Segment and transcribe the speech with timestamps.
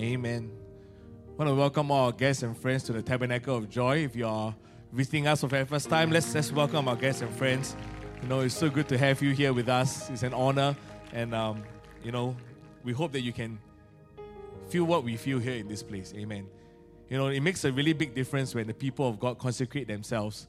[0.00, 0.50] Amen.
[1.28, 3.98] I want to welcome all our guests and friends to the Tabernacle of Joy.
[3.98, 4.54] If you are
[4.94, 7.76] visiting us for the first time, let's, let's welcome our guests and friends.
[8.22, 10.08] You know, it's so good to have you here with us.
[10.08, 10.74] It's an honor.
[11.12, 11.64] And, um,
[12.02, 12.34] you know,
[12.82, 13.58] we hope that you can
[14.70, 16.14] feel what we feel here in this place.
[16.16, 16.46] Amen.
[17.10, 20.48] You know, it makes a really big difference when the people of God consecrate themselves,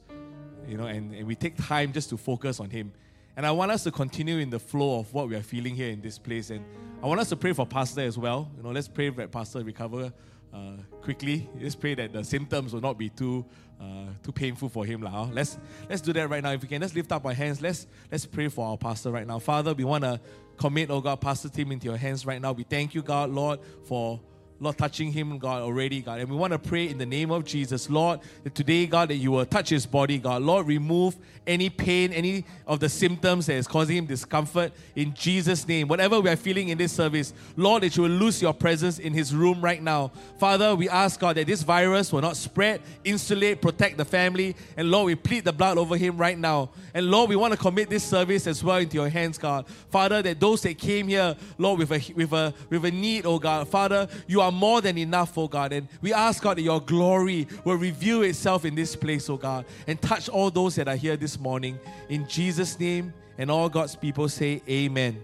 [0.66, 2.90] you know, and, and we take time just to focus on Him.
[3.36, 5.90] And I want us to continue in the flow of what we are feeling here
[5.90, 6.50] in this place.
[6.50, 6.64] And
[7.02, 8.50] I want us to pray for Pastor as well.
[8.56, 10.12] You know, let's pray that Pastor recover
[10.52, 11.48] uh, quickly.
[11.58, 13.44] Let's pray that the symptoms will not be too
[13.80, 15.02] uh, too painful for him.
[15.02, 15.28] Lah.
[15.32, 15.58] Let's
[15.88, 16.52] let's do that right now.
[16.52, 17.60] If we can, let's lift up our hands.
[17.60, 19.38] Let's let's pray for our pastor right now.
[19.38, 20.20] Father, we want to
[20.56, 22.52] commit, oh God, Pastor Tim into your hands right now.
[22.52, 24.20] We thank you, God, Lord, for
[24.60, 26.20] Lord, touching him, God, already, God.
[26.20, 29.16] And we want to pray in the name of Jesus, Lord, that today, God, that
[29.16, 30.42] you will touch his body, God.
[30.42, 31.16] Lord, remove
[31.46, 35.88] any pain, any of the symptoms that is causing him discomfort in Jesus' name.
[35.88, 39.12] Whatever we are feeling in this service, Lord, that you will lose your presence in
[39.12, 40.12] his room right now.
[40.38, 44.54] Father, we ask, God, that this virus will not spread, insulate, protect the family.
[44.76, 46.70] And Lord, we plead the blood over him right now.
[46.94, 49.66] And Lord, we want to commit this service as well into your hands, God.
[49.90, 53.38] Father, that those that came here, Lord, with a with a with a need, oh
[53.38, 55.72] God, Father, you are more than enough, oh God.
[55.72, 59.64] And we ask, God, that your glory will reveal itself in this place, oh God,
[59.86, 61.78] and touch all those that are here this morning.
[62.08, 65.22] In Jesus' name, and all God's people say, Amen.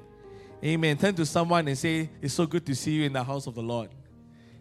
[0.65, 0.97] Amen.
[0.97, 3.55] Turn to someone and say, It's so good to see you in the house of
[3.55, 3.91] the Lord.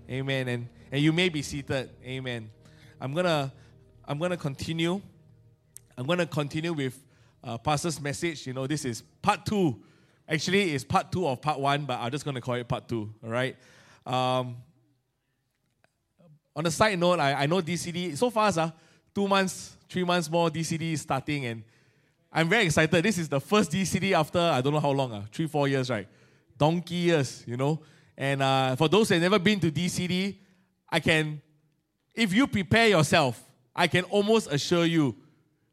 [0.09, 0.47] Amen.
[0.47, 1.89] And and you may be seated.
[2.03, 2.49] Amen.
[2.99, 3.51] I'm gonna
[4.07, 5.01] I'm gonna continue.
[5.97, 7.03] I'm gonna continue with
[7.43, 8.47] uh, Pastor's message.
[8.47, 9.81] You know, this is part two.
[10.29, 13.13] Actually, it's part two of part one, but I'm just gonna call it part two.
[13.23, 13.55] All right.
[14.07, 14.55] Um,
[16.55, 18.71] on a side note, I, I know DCD so far, uh,
[19.13, 21.63] two months, three months more, DCD is starting, and
[22.31, 23.03] I'm very excited.
[23.03, 25.89] This is the first DCD after I don't know how long, uh, three, four years,
[25.89, 26.07] right?
[26.57, 27.81] Donkey years, you know.
[28.17, 30.37] And uh, for those that have never been to DCD,
[30.89, 31.41] I can,
[32.15, 33.43] if you prepare yourself,
[33.75, 35.17] I can almost assure you,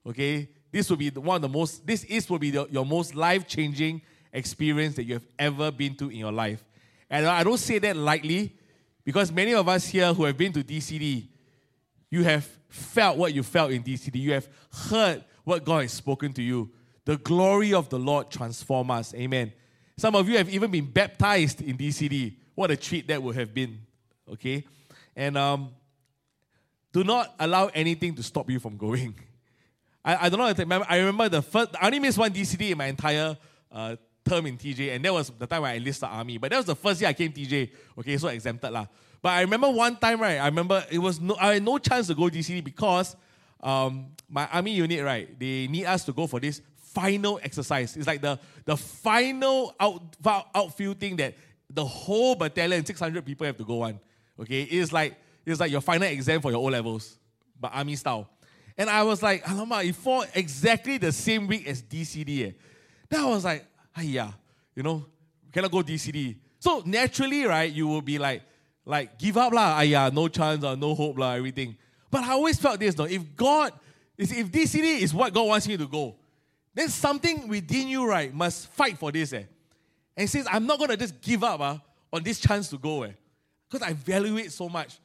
[0.04, 3.14] okay, this will be one of the most, this is will be the, your most
[3.14, 4.02] life changing
[4.32, 6.64] experience that you have ever been to in your life.
[7.10, 8.56] And I don't say that lightly
[9.04, 11.28] because many of us here who have been to DCD,
[12.10, 14.16] you have felt what you felt in DCD.
[14.16, 14.48] You have
[14.88, 16.70] heard what God has spoken to you.
[17.04, 19.14] The glory of the Lord transform us.
[19.14, 19.52] Amen.
[19.96, 22.36] Some of you have even been baptized in DCD.
[22.54, 23.80] What a treat that would have been.
[24.30, 24.64] Okay?
[25.14, 25.70] And um,
[26.92, 29.14] do not allow anything to stop you from going.
[30.04, 32.32] I, I don't know if I remember, I remember the first, I only missed one
[32.32, 33.36] DCD in my entire
[33.70, 36.38] uh, term in TJ, and that was the time when I enlisted army.
[36.38, 37.70] But that was the first year I came TJ.
[37.98, 38.86] Okay, so exempted lah.
[39.20, 40.38] But I remember one time, right?
[40.38, 43.16] I remember it was no, I had no chance to go DCD because
[43.62, 45.38] um, my army unit, right?
[45.38, 47.96] They need us to go for this final exercise.
[47.96, 50.02] It's like the the final out
[50.54, 51.34] outfield thing that
[51.70, 53.98] the whole battalion, six hundred people, have to go on.
[54.40, 57.18] Okay, it's like it's like your final exam for your O levels,
[57.60, 58.28] but army style.
[58.76, 62.48] And I was like, Alama, it fall exactly the same week as DCD.
[62.48, 62.52] Eh.
[63.08, 63.64] Then I was like,
[64.02, 64.32] yeah,
[64.74, 65.04] you know,
[65.52, 66.36] cannot go DCD.
[66.58, 68.42] So naturally, right, you will be like,
[68.84, 69.80] like give up lah.
[69.80, 71.76] yeah, no chance or uh, no hope lah, everything.
[72.10, 73.04] But I always felt this though.
[73.04, 73.72] If God,
[74.16, 76.16] if DCD is what God wants you to go,
[76.74, 79.32] then something within you, right, must fight for this.
[79.32, 79.44] Eh.
[80.16, 81.78] And says, I'm not gonna just give up uh,
[82.12, 83.04] on this chance to go.
[83.04, 83.12] Eh.
[83.70, 84.98] Because I value it so much.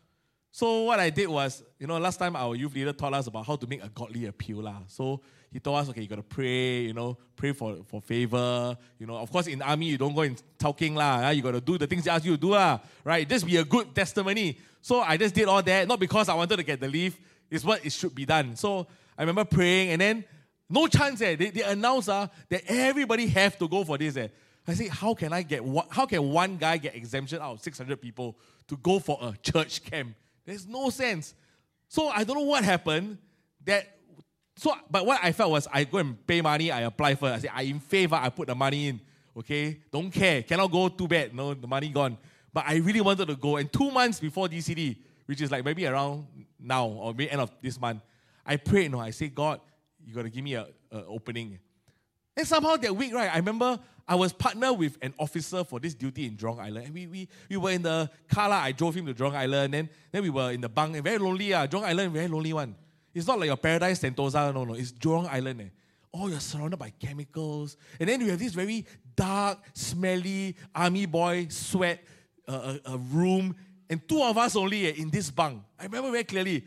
[0.51, 3.45] So what I did was, you know, last time our youth leader taught us about
[3.45, 4.63] how to make a godly appeal.
[4.63, 4.77] lah.
[4.87, 5.21] So
[5.51, 8.77] he told us, okay, you got to pray, you know, pray for, for favor.
[8.99, 11.29] You know, of course, in army, you don't go in talking, lah.
[11.29, 12.79] You got to do the things he ask you to do, lah.
[13.03, 13.27] Right?
[13.27, 14.57] Just be a good testimony.
[14.81, 17.17] So I just did all that, not because I wanted to get the leave.
[17.49, 18.55] It's what it should be done.
[18.55, 18.85] So
[19.17, 20.25] I remember praying, and then
[20.69, 21.35] no chance, eh.
[21.35, 24.27] They, they announced uh, that everybody have to go for this, eh.
[24.67, 27.61] I say, how can I get, one, how can one guy get exemption out of
[27.61, 30.15] 600 people to go for a church camp?
[30.45, 31.33] There's no sense.
[31.87, 33.17] So I don't know what happened
[33.65, 33.98] that
[34.59, 37.31] so, but what I felt was I go and pay money, I apply for it.
[37.31, 38.99] I say, I in favor, I put the money in.
[39.37, 39.79] Okay?
[39.89, 40.43] Don't care.
[40.43, 41.33] Cannot go too bad.
[41.33, 42.17] No, the money gone.
[42.51, 43.55] But I really wanted to go.
[43.55, 44.97] And two months before DCD,
[45.27, 46.27] which is like maybe around
[46.59, 48.01] now or maybe end of this month,
[48.45, 49.61] I prayed, you know, I say, God,
[50.05, 51.57] you got to give me a, a opening.
[52.35, 55.93] And somehow that week, right, I remember I was partnered with an officer for this
[55.93, 56.87] duty in Jurong Island.
[56.87, 59.73] And we, we, we were in the car, I drove him to Jurong Island.
[59.73, 61.53] Then, then we were in the bunk, and very lonely.
[61.53, 62.75] Uh, Jurong Island, very lonely one.
[63.13, 64.73] It's not like your paradise Sentosa, no, no.
[64.73, 65.61] It's Jurong Island.
[65.61, 65.69] Eh.
[66.13, 67.77] Oh, you're surrounded by chemicals.
[67.99, 68.85] And then you have this very
[69.15, 72.03] dark, smelly army boy sweat
[72.47, 73.55] uh, a, room.
[73.89, 75.61] And two of us only eh, in this bunk.
[75.79, 76.65] I remember very clearly.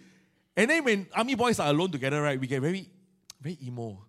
[0.57, 2.89] And then when army boys are alone together, right, we get very,
[3.41, 4.05] very emo.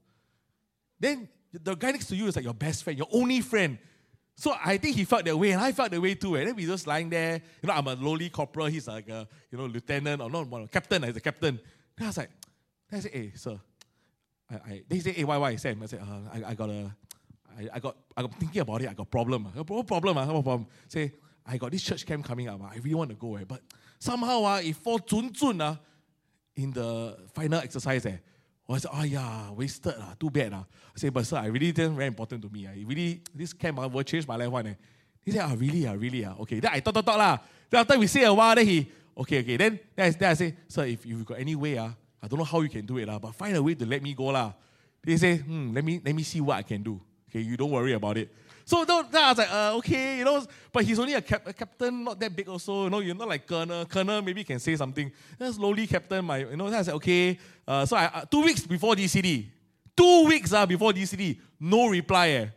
[0.99, 3.77] Then the guy next to you is like your best friend, your only friend.
[4.35, 6.35] So I think he felt that way, and I felt that way too.
[6.35, 7.41] And then we just lying there.
[7.61, 8.65] You know, I'm a lowly corporal.
[8.65, 11.03] He's like a you know lieutenant or not, captain.
[11.03, 11.59] He's a captain.
[11.97, 12.29] Then I was like,
[12.89, 13.59] then I said, hey, sir.
[14.49, 15.81] I, I, they say, hey, why, why, Sam?
[15.81, 16.95] I said, uh, I, I got a,
[17.57, 18.89] I, I got, I got thinking about it.
[18.89, 19.47] I got problem.
[19.47, 20.17] I no problem.
[20.17, 20.67] I got problem.
[20.87, 21.13] Say,
[21.45, 22.61] I got this church camp coming up.
[22.61, 23.35] I really want to go.
[23.35, 23.61] Eh, but
[23.99, 25.75] somehow, uh, it fall zun zun, uh,
[26.55, 28.05] in the final exercise.
[28.05, 28.17] Eh.
[28.69, 29.93] I said, oh yeah, wasted.
[29.97, 30.53] Uh, too bad.
[30.53, 30.57] Uh.
[30.57, 32.65] I said, but sir, I really think very important to me.
[32.65, 32.71] Uh.
[32.71, 34.49] It really, this camp uh, will change my life.
[34.49, 34.73] One, eh.
[35.21, 35.85] He said, ah, really?
[35.85, 36.25] Uh, really?
[36.25, 36.35] Uh.
[36.41, 36.59] Okay.
[36.59, 37.17] Then I thought, thought, thought.
[37.17, 37.37] lah.
[37.69, 39.57] Then after we say a while, then he, okay, okay.
[39.57, 41.89] Then, then, I, then I say, sir, if you've got any way, uh,
[42.21, 44.01] I don't know how you can do it, uh, but find a way to let
[44.01, 44.25] me go.
[44.25, 44.53] lah.
[45.03, 46.99] They say, hmm, let me, let me see what I can do.
[47.29, 48.29] Okay, you don't worry about it.
[48.65, 51.53] So then I was like, uh, okay, you know, but he's only a, cap- a,
[51.53, 52.85] captain, not that big also.
[52.85, 53.85] You know, you're not like colonel.
[53.85, 55.11] Colonel maybe can say something.
[55.37, 56.23] Then slowly captain.
[56.23, 57.37] My, you know, then I said, okay.
[57.67, 59.47] Uh, so I, uh, two weeks before DCD,
[59.97, 62.29] two weeks uh, before DCD, no reply.
[62.29, 62.47] Eh.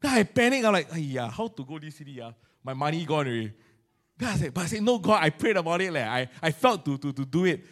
[0.00, 0.64] Then I panic.
[0.64, 2.20] I'm like, yeah, how to go DCD?
[2.20, 2.32] Uh?
[2.62, 3.52] My money gone already.
[4.18, 5.92] Then I said, but I said, no, God, I prayed about it.
[5.92, 7.64] Like, I, I felt to, to, to do it.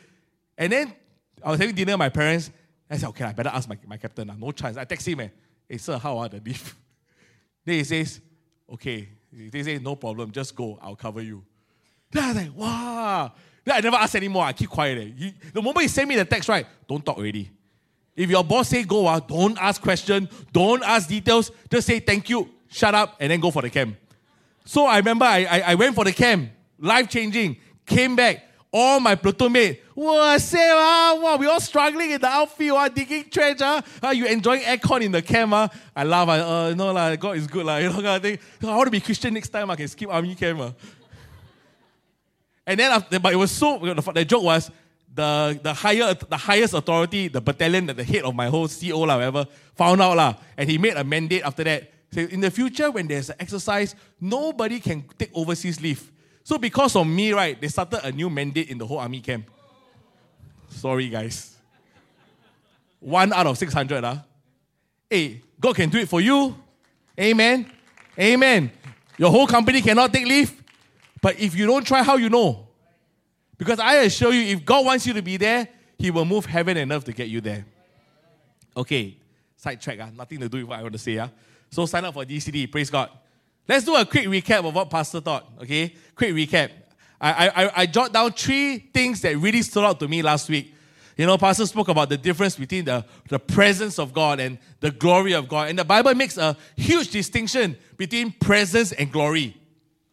[0.56, 0.94] And then
[1.42, 2.50] I was having dinner with my parents.
[2.88, 4.30] I said, okay, I better ask my, my captain.
[4.30, 4.36] Uh.
[4.38, 4.76] No chance.
[4.76, 5.28] I text him, eh,
[5.68, 6.76] hey, sir, how are the leave?
[7.64, 8.20] then he says,
[8.72, 9.08] okay.
[9.32, 11.44] They say, no problem, just go, I'll cover you.
[12.10, 13.32] Then I was like, wow.
[13.64, 14.44] Then I never ask anymore.
[14.44, 14.98] I keep quiet.
[14.98, 15.10] Eh.
[15.16, 17.50] He, the moment he send me the text, right, don't talk already.
[18.14, 22.30] If your boss say go, uh, don't ask question, don't ask details, just say thank
[22.30, 23.96] you, shut up, and then go for the camp.
[24.66, 28.42] So I remember I, I, I went for the camp, life changing, came back,
[28.72, 32.88] all my platoon mate, wow, say, ah, wow, we all struggling in the outfield, ah,
[32.88, 35.68] digging trench, ah, ah, you enjoying aircon in the camp, ah.
[35.94, 38.38] I laugh, ah, uh, no, la, God is good, la, you know, kind of thing.
[38.62, 40.58] I want to be Christian next time, I can skip army camp.
[40.60, 40.72] Ah.
[42.66, 44.68] And then, after, but it was so, the joke was,
[45.14, 49.14] the, the, higher, the highest authority, the battalion, the head of my whole CO, la,
[49.14, 49.46] whatever,
[49.76, 51.92] found out, la, and he made a mandate after that.
[52.12, 56.10] So in the future, when there's an exercise, nobody can take overseas leave.
[56.44, 59.50] So because of me, right, they started a new mandate in the whole army camp.
[60.68, 61.56] Sorry, guys.
[63.00, 64.16] One out of 600, huh?
[65.10, 66.56] Hey, God can do it for you.
[67.18, 67.70] Amen.
[68.18, 68.70] Amen.
[69.18, 70.62] Your whole company cannot take leave.
[71.20, 72.68] But if you don't try, how you know?
[73.58, 75.68] Because I assure you, if God wants you to be there,
[75.98, 77.64] He will move heaven and earth to get you there.
[78.76, 79.16] Okay,
[79.56, 81.18] sidetrack, uh, nothing to do with what I want to say.
[81.18, 81.28] Uh.
[81.70, 83.10] So sign up for DCD, praise God.
[83.68, 85.46] Let's do a quick recap of what Pastor thought.
[85.62, 86.70] Okay, quick recap.
[87.20, 90.74] I, I, I jot down three things that really stood out to me last week.
[91.16, 94.90] You know, Pastor spoke about the difference between the, the presence of God and the
[94.90, 95.70] glory of God.
[95.70, 99.56] And the Bible makes a huge distinction between presence and glory.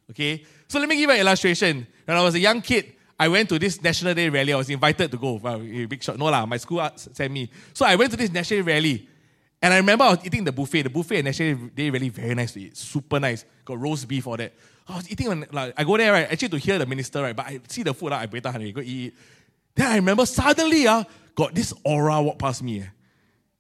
[0.10, 0.46] Okay?
[0.70, 1.86] So let me give you an illustration.
[2.06, 4.54] When I was a young kid, I went to this National Day rally.
[4.54, 5.38] I was invited to go.
[5.88, 6.18] Big shot.
[6.18, 7.50] No, lah, my school sent me.
[7.74, 9.08] So I went to this National Day rally.
[9.64, 10.84] And I remember I was eating the buffet.
[10.84, 12.76] The buffet at National Day really very nice to eat.
[12.76, 13.46] Super nice.
[13.64, 14.52] Got roast beef, all that.
[14.86, 17.46] I was eating, like, I go there, right, actually to hear the minister, right, but
[17.46, 19.16] I see the food, like, I better honey, go eat.
[19.74, 22.82] Then I remember suddenly, uh, got this aura walk past me.
[22.82, 22.86] Eh.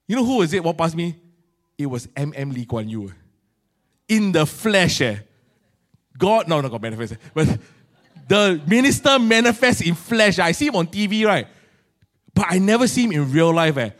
[0.05, 1.15] You know who was it walk past me?
[1.77, 2.51] It was M.M.
[2.51, 3.07] Lee Kuan Yew.
[3.07, 3.13] Eh.
[4.09, 4.99] In the flesh.
[4.99, 5.15] Eh.
[6.17, 7.13] God, no, not God manifest.
[7.13, 7.15] Eh.
[7.33, 7.59] But
[8.27, 10.37] the minister manifests in flesh.
[10.37, 11.47] I see him on TV, right?
[12.33, 13.77] But I never see him in real life.
[13.77, 13.91] Eh.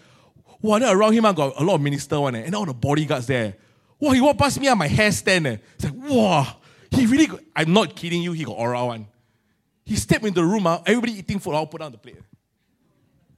[0.63, 2.73] Wow, then around him I got a lot of minister one, eh, and all the
[2.73, 3.57] bodyguards there.
[3.99, 5.45] Wow, he walked past me and my hair stand.
[5.45, 5.57] Eh.
[5.75, 6.55] It's like, wow,
[6.89, 9.07] he really, got, I'm not kidding you, he got aura one.
[9.85, 12.15] He stepped into the room, uh, everybody eating food, I'll put down the plate.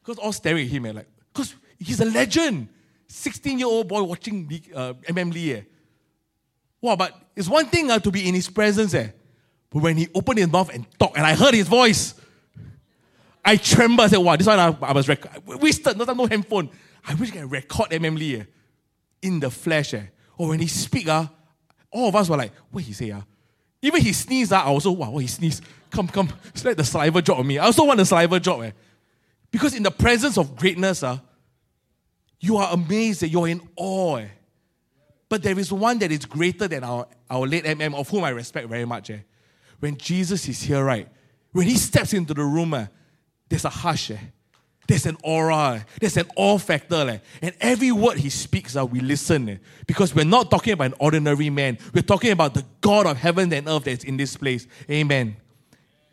[0.04, 2.70] Because all staring at him, eh, like, because he's a legend.
[3.08, 5.54] 16 year old boy watching uh, MM Lee.
[5.54, 5.62] Eh.
[6.80, 8.94] Wow, but it's one thing uh, to be in his presence.
[8.94, 9.10] Eh.
[9.72, 12.14] But when he opened his mouth and talked, and I heard his voice,
[13.44, 14.02] I trembled.
[14.02, 15.98] I said, wow, this one I, uh, I was rec- wasted.
[15.98, 16.70] No, no handphone.
[17.08, 18.44] I wish I can record MM Lee eh,
[19.22, 19.94] in the flesh.
[19.94, 20.04] Eh.
[20.38, 21.28] Or when he speak, uh,
[21.92, 23.12] all of us were like, what he say?
[23.12, 23.22] Uh?
[23.82, 25.62] Even he sneeze, uh, I also, wow, what he sneeze.
[25.92, 26.30] Come, come,
[26.64, 27.60] let the saliva drop on me.
[27.60, 28.64] I also want the saliva drop.
[28.64, 28.72] Eh.
[29.52, 31.20] Because in the presence of greatness, uh,
[32.40, 34.18] you are amazed that you're in awe.
[34.18, 34.28] Eh.
[35.30, 38.30] But there is one that is greater than our, our late MM, of whom I
[38.30, 39.10] respect very much.
[39.10, 39.20] Eh.
[39.80, 41.08] When Jesus is here, right?
[41.52, 42.88] When he steps into the room, eh,
[43.48, 44.12] there's a hush.
[44.12, 44.18] Eh.
[44.88, 47.22] There's an aura, there's an awe factor.
[47.42, 49.60] And every word he speaks, uh, we listen.
[49.88, 51.78] Because we're not talking about an ordinary man.
[51.94, 54.68] We're talking about the God of heaven and earth that's in this place.
[54.90, 55.38] Amen.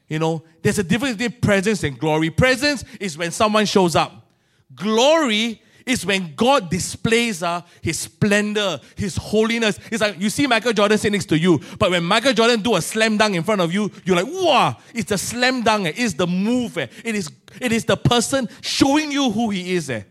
[0.09, 2.31] You know, there's a difference between presence and glory.
[2.31, 4.27] Presence is when someone shows up.
[4.75, 9.79] Glory is when God displays uh, his splendor, his holiness.
[9.91, 12.77] It's like you see Michael Jordan sitting next to you, but when Michael Jordan do
[12.77, 15.87] a slam dunk in front of you, you're like, wow, it's a slam dunk.
[15.87, 15.93] Eh.
[15.97, 16.79] It's the move.
[16.79, 16.87] Eh.
[17.05, 19.91] It, is, it is the person showing you who he is.
[19.91, 20.03] Eh.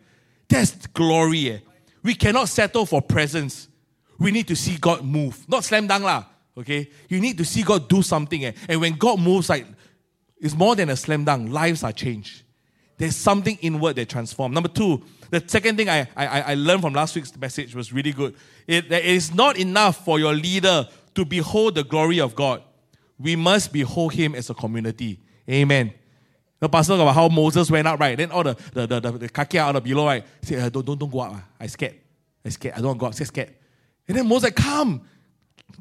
[0.48, 1.52] That's glory.
[1.52, 1.60] Eh.
[2.04, 3.68] We cannot settle for presence.
[4.22, 5.50] we need to see God move.
[5.50, 6.26] Not slam dunk lah,
[6.56, 6.92] okay?
[7.10, 8.46] You need to see God do something.
[8.46, 8.52] Eh?
[8.70, 9.66] And when God moves, like,
[10.40, 11.50] it's more than a slam dunk.
[11.50, 12.44] Lives are changed.
[13.00, 14.54] There's something inward that transforms.
[14.54, 15.02] Number two,
[15.32, 18.36] the second thing I, I, I learned from last week's message was really good.
[18.68, 22.62] It, it is not enough for your leader to behold the glory of God.
[23.18, 25.20] We must behold him as a community.
[25.50, 25.94] Amen.
[26.60, 28.16] The pastor about how Moses went up, right?
[28.16, 30.24] Then all the the the, the, the kaki out of below, right?
[30.44, 31.34] Say, uh, don't, don't, don't go up.
[31.34, 31.40] Uh.
[31.60, 31.96] I scared.
[32.46, 32.76] I scared.
[32.76, 33.14] I don't want to go up.
[33.20, 33.56] I scared.
[34.08, 35.02] And then Moses come,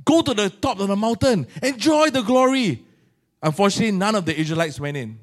[0.04, 2.84] go to the top of the mountain, enjoy the glory.
[3.42, 5.18] Unfortunately, none of the Israelites went in.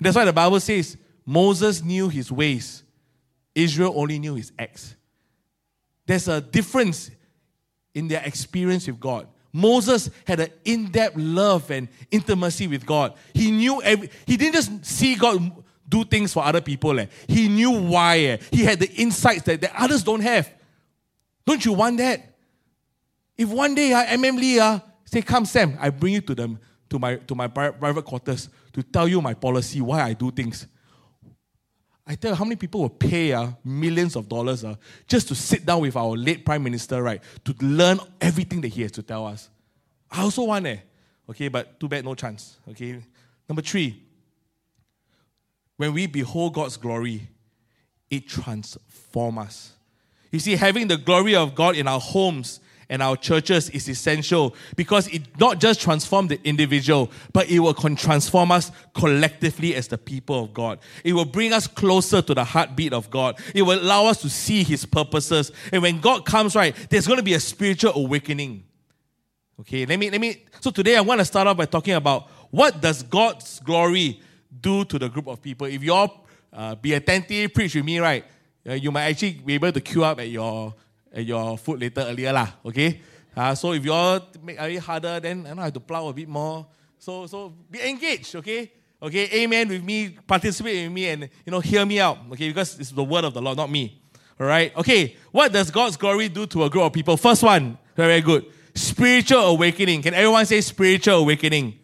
[0.00, 2.82] That's why the Bible says Moses knew his ways.
[3.56, 4.94] Israel only knew his acts.
[6.06, 7.10] There's a difference
[7.94, 9.26] in their experience with God.
[9.52, 13.14] Moses had an in-depth love and intimacy with God.
[13.32, 15.50] He knew every, he didn't just see God
[15.88, 17.00] do things for other people.
[17.00, 17.06] Eh.
[17.26, 18.18] He knew why.
[18.18, 18.36] Eh.
[18.50, 20.52] He had the insights that, that others don't have.
[21.46, 22.36] Don't you want that?
[23.38, 26.58] If one day uh, MM Lee uh, say, come Sam, I bring you to them
[26.90, 30.66] to my to my private quarters to tell you my policy, why I do things.
[32.06, 34.76] I tell you, how many people will pay uh, millions of dollars uh,
[35.08, 38.82] just to sit down with our late prime minister, right, to learn everything that he
[38.82, 39.50] has to tell us.
[40.10, 40.80] I also want it.
[41.28, 42.58] Okay, but too bad, no chance.
[42.70, 43.02] Okay.
[43.48, 44.00] Number three,
[45.76, 47.28] when we behold God's glory,
[48.08, 49.72] it transforms us.
[50.30, 54.54] You see, having the glory of God in our homes and our churches is essential
[54.76, 59.98] because it not just transform the individual, but it will transform us collectively as the
[59.98, 60.78] people of God.
[61.04, 63.38] It will bring us closer to the heartbeat of God.
[63.54, 65.50] It will allow us to see His purposes.
[65.72, 68.64] And when God comes, right, there's going to be a spiritual awakening.
[69.60, 70.44] Okay, let me let me.
[70.60, 74.20] So today I want to start off by talking about what does God's glory
[74.60, 75.66] do to the group of people.
[75.66, 78.24] If you all uh, be attentive, preach with me, right,
[78.68, 80.74] uh, you might actually be able to queue up at your
[81.24, 82.48] your food later earlier lah.
[82.64, 83.00] Okay.
[83.36, 86.08] Uh, so if you all make it harder, then I know I have to plow
[86.08, 86.66] a bit more.
[86.98, 88.34] So so be engaged.
[88.36, 88.72] Okay.
[89.02, 89.28] Okay.
[89.42, 90.16] Amen with me.
[90.26, 92.18] Participate with me, and you know hear me out.
[92.32, 94.00] Okay, because it's the word of the Lord, not me.
[94.40, 94.74] All right.
[94.76, 95.16] Okay.
[95.32, 97.16] What does God's glory do to a group of people?
[97.16, 98.46] First one, very good.
[98.74, 100.02] Spiritual awakening.
[100.02, 101.78] Can everyone say spiritual awakening?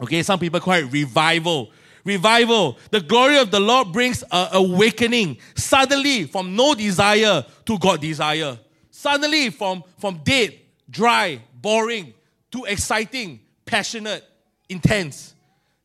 [0.00, 1.70] Okay, some people call it revival
[2.04, 2.78] revival.
[2.90, 5.38] The glory of the Lord brings awakening.
[5.54, 8.58] Suddenly, from no desire to God desire.
[8.90, 12.14] Suddenly, from, from dead, dry, boring
[12.52, 14.24] to exciting, passionate,
[14.68, 15.34] intense.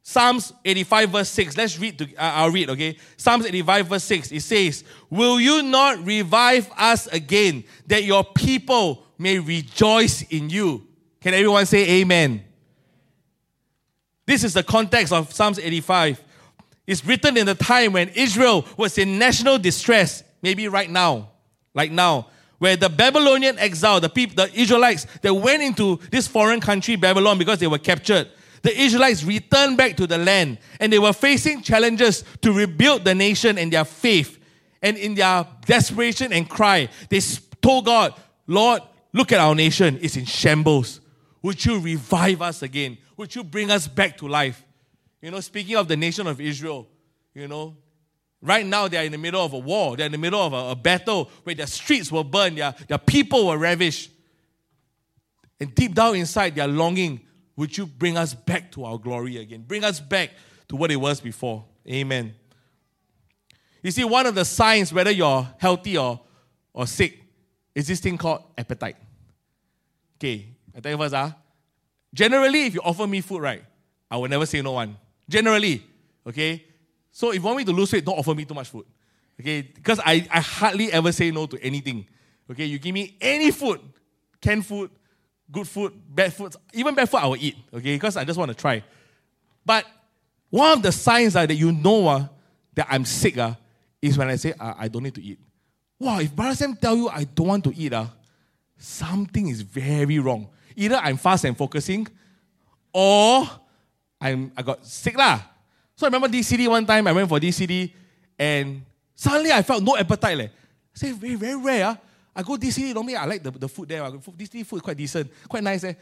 [0.07, 1.57] Psalms 85, verse 6.
[1.57, 1.98] Let's read.
[1.98, 2.98] To, uh, I'll read, okay?
[3.17, 4.31] Psalms 85, verse 6.
[4.34, 10.86] It says, Will you not revive us again, that your people may rejoice in you?
[11.22, 12.43] Can everyone say amen?
[14.25, 16.24] This is the context of Psalms 85.
[16.88, 21.29] It's written in the time when Israel was in national distress, maybe right now,
[21.74, 22.27] like now,
[22.60, 27.38] where the Babylonian exile, the people, the Israelites, they went into this foreign country, Babylon,
[27.38, 28.29] because they were captured.
[28.62, 33.13] The Israelites returned back to the land and they were facing challenges to rebuild the
[33.13, 34.39] nation and their faith.
[34.82, 37.20] And in their desperation and cry, they
[37.62, 38.13] told God,
[38.48, 38.82] Lord,
[39.13, 40.00] look at our nation.
[40.01, 41.00] It's in shambles.
[41.44, 42.98] Would you revive us again?
[43.17, 44.63] Would you bring us back to life?
[45.22, 46.88] You know, speaking of the nation of Israel,
[47.34, 47.75] you know,
[48.41, 49.98] right now they are in the middle of a war.
[49.98, 52.98] They're in the middle of a, a battle where their streets were burned, their, their
[52.98, 54.12] people were ravished.
[55.60, 57.22] And deep down inside, they're longing,
[57.55, 59.63] would you bring us back to our glory again?
[59.65, 60.31] Bring us back
[60.67, 61.65] to what it was before.
[61.88, 62.34] Amen.
[63.81, 66.19] You see, one of the signs whether you're healthy or,
[66.74, 67.22] or sick
[67.74, 68.98] is this thing called appetite.
[70.17, 71.36] Okay, I tell you first, ah.
[72.15, 73.63] Generally, if you offer me food, right,
[74.10, 74.95] I will never say no one.
[75.27, 75.84] Generally,
[76.25, 76.63] okay?
[77.12, 78.86] So if you want me to lose weight, don't offer me too much food.
[79.38, 79.62] Okay?
[79.62, 82.07] Because I, I hardly ever say no to anything.
[82.50, 82.63] Okay?
[82.63, 83.81] You give me any food,
[84.39, 84.91] canned food,
[85.51, 87.57] good food, bad food, even bad food I will eat.
[87.74, 87.95] Okay?
[87.98, 88.81] Because I just want to try.
[89.65, 89.86] But
[90.50, 92.27] one of the signs uh, that you know uh,
[92.75, 93.55] that I'm sick uh,
[94.01, 95.39] is when I say uh, I don't need to eat.
[96.00, 98.05] Wow, if Brother Sam tell you I don't want to eat, uh,
[98.77, 100.48] something is very wrong.
[100.75, 102.08] Either I'm fast and focusing,
[102.94, 103.50] or
[104.20, 105.41] I'm I got sick lah.
[105.96, 107.08] So I remember DCD one time.
[107.08, 107.91] I went for DCD,
[108.38, 108.84] and
[109.15, 110.38] suddenly I felt no appetite.
[110.38, 110.46] Leh.
[110.48, 111.88] I say very very rare.
[111.88, 111.96] Uh.
[112.36, 112.94] I go DCD.
[112.94, 114.01] Normally I like the, the food there.
[114.01, 115.84] DCD food is quite decent, quite nice.
[115.86, 115.94] Eh.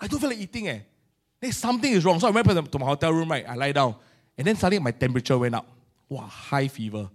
[0.00, 0.68] I don't feel like eating.
[0.68, 0.80] Eh.
[1.40, 2.20] Then something is wrong.
[2.20, 3.30] So I went to my hotel room.
[3.30, 3.96] Right, I lie down,
[4.38, 5.66] and then suddenly my temperature went up.
[6.08, 7.10] Wow, high fever.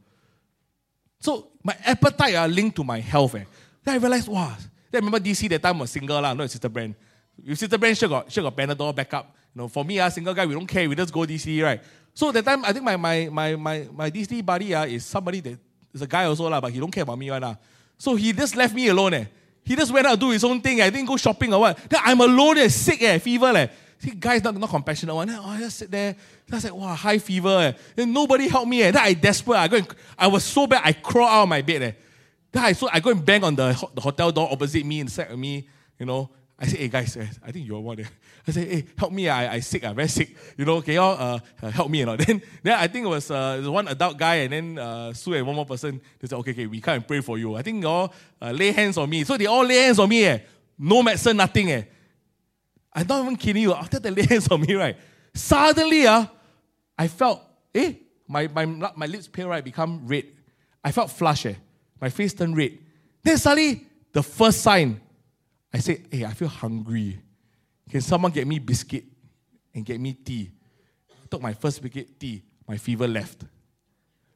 [1.19, 3.35] So my appetite are linked to my health.
[3.35, 3.43] Eh.
[3.83, 4.55] Then I realized, wow,
[4.91, 6.95] then remember DC that time was single lah, not sister brand.
[7.43, 9.35] Your sister brand sure got sure got Panadol backup.
[9.55, 11.81] You know, for me, ah, single guy, we don't care, we just go DC, right?
[12.13, 15.39] So that time I think my my my my, my DC buddy ah, is somebody
[15.41, 15.57] that
[15.93, 17.55] is a guy also lah, but he don't care about me one lah.
[17.97, 19.13] So he just left me alone.
[19.13, 19.25] Eh.
[19.63, 20.81] He just went out do his own thing.
[20.81, 21.77] I didn't go shopping or what.
[21.89, 23.55] Then I'm alone, eh, sick, eh, fever.
[23.55, 23.67] Eh.
[23.99, 25.27] See, guys not, not compassionate one.
[25.27, 26.13] Then, oh, I just sit there.
[26.13, 27.59] Then I was like, wow, high fever.
[27.59, 27.71] Eh.
[27.95, 28.81] Then nobody helped me.
[28.81, 28.91] Eh.
[28.91, 29.57] Then I desperate.
[29.57, 31.81] I go and, I was so bad, I crawl out of my bed.
[31.83, 31.91] Eh.
[32.53, 35.39] I, so I go and bang on the, the hotel door opposite me sat with
[35.39, 35.67] me,
[35.99, 36.29] you know.
[36.61, 37.95] I say, hey guys, eh, I think you're one.
[37.95, 38.09] there.
[38.47, 40.35] I say, hey, help me, I, I sick, I'm very sick.
[40.57, 41.99] You know, can y'all uh, uh, help me?
[41.99, 42.17] You know?
[42.17, 45.47] Then, then I think it was, uh, one adult guy and then uh, Sue and
[45.47, 46.01] one more person.
[46.19, 47.55] They said, okay, okay, we come and pray for you.
[47.55, 49.23] I think y'all uh, lay hands on me.
[49.23, 50.25] So they all lay hands on me.
[50.25, 50.39] Eh.
[50.77, 51.71] No medicine, nothing.
[51.71, 51.83] Eh.
[52.91, 53.73] I'm not even kidding you.
[53.73, 54.97] After they lay hands on me, right,
[55.33, 56.25] suddenly uh,
[56.97, 57.41] I felt,
[57.73, 57.93] eh,
[58.27, 60.25] my, my, my lips pale, right, become red.
[60.83, 61.45] I felt flush.
[61.45, 61.55] Eh.
[61.99, 62.77] My face turned red.
[63.23, 64.99] Then suddenly, the first sign,
[65.73, 67.19] I said, hey, I feel hungry.
[67.89, 69.05] Can someone get me biscuit
[69.73, 70.51] and get me tea?
[71.11, 72.43] I took my first biscuit tea.
[72.67, 73.43] My fever left.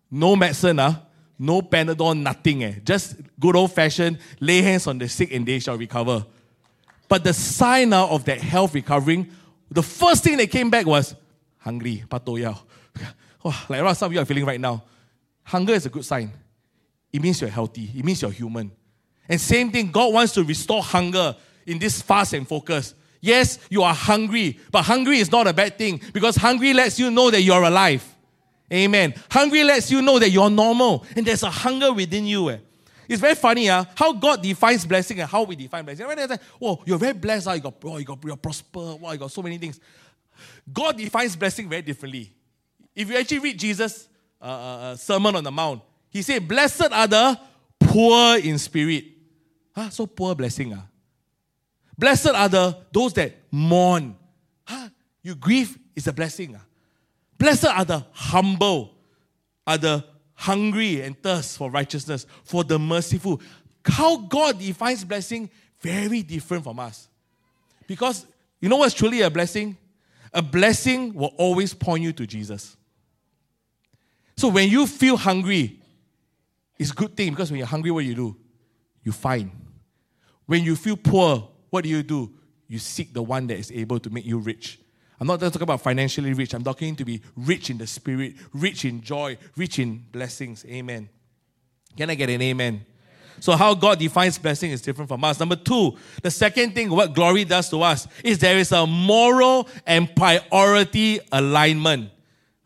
[0.09, 0.95] No medicine, uh,
[1.37, 2.63] no Panadol, nothing.
[2.63, 2.73] Eh.
[2.83, 6.25] Just good old fashioned lay hands on the sick and they shall recover.
[7.07, 9.29] But the sign uh, of that health recovering,
[9.69, 11.15] the first thing that came back was
[11.57, 12.57] hungry, patoya.
[13.45, 14.83] Oh, like some of you are feeling right now.
[15.43, 16.31] Hunger is a good sign.
[17.13, 17.91] It means you're healthy.
[17.95, 18.71] It means you're human.
[19.29, 22.95] And same thing, God wants to restore hunger in this fast and focus.
[23.21, 27.09] Yes, you are hungry, but hungry is not a bad thing because hungry lets you
[27.09, 28.03] know that you're alive.
[28.71, 29.13] Amen.
[29.29, 32.49] Hungry lets you know that you're normal and there's a hunger within you.
[32.49, 32.57] Eh.
[33.07, 36.07] It's very funny uh, how God defines blessing and how we define blessing.
[36.07, 39.11] They say, oh, you're very blessed, uh, you, got, oh, you, got, you're prosper, wow,
[39.11, 39.79] you got so many things.
[40.71, 42.33] God defines blessing very differently.
[42.95, 44.07] If you actually read Jesus'
[44.41, 45.81] uh, uh, uh Sermon on the Mount,
[46.13, 47.39] he said, Blessed are the
[47.79, 49.05] poor in spirit.
[49.75, 49.89] Huh?
[49.89, 50.73] So poor blessing.
[50.73, 50.85] Ah.
[51.97, 54.15] Blessed are the those that mourn.
[54.63, 54.89] Huh?
[55.23, 56.55] You grieve is a blessing.
[56.55, 56.63] Ah.
[57.37, 58.95] Blessed are the humble,
[59.65, 60.05] are the
[60.35, 63.41] hungry and thirst for righteousness, for the merciful.
[63.83, 65.49] How God defines blessing
[65.81, 67.09] very different from us.
[67.87, 68.25] Because
[68.61, 69.75] you know what's truly a blessing?
[70.31, 72.77] A blessing will always point you to Jesus.
[74.37, 75.81] So when you feel hungry,
[76.83, 78.35] it's a good thing because when you're hungry, what do you do?
[79.05, 79.49] You find.
[80.45, 82.33] When you feel poor, what do you do?
[82.67, 84.81] You seek the one that is able to make you rich.
[85.17, 86.53] I'm not talking about financially rich.
[86.53, 90.65] I'm talking to be rich in the spirit, rich in joy, rich in blessings.
[90.65, 91.07] Amen.
[91.95, 92.85] Can I get an amen?
[93.39, 95.39] So, how God defines blessing is different from us.
[95.39, 99.69] Number two, the second thing, what glory does to us, is there is a moral
[99.87, 102.09] and priority alignment.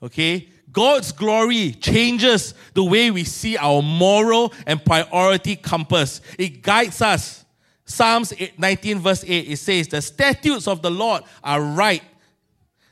[0.02, 0.50] Okay?
[0.72, 6.22] God's glory changes the way we see our moral and priority compass.
[6.38, 7.46] It guides us.
[7.86, 12.04] Psalms 19, verse 8, it says, The statutes of the Lord are right,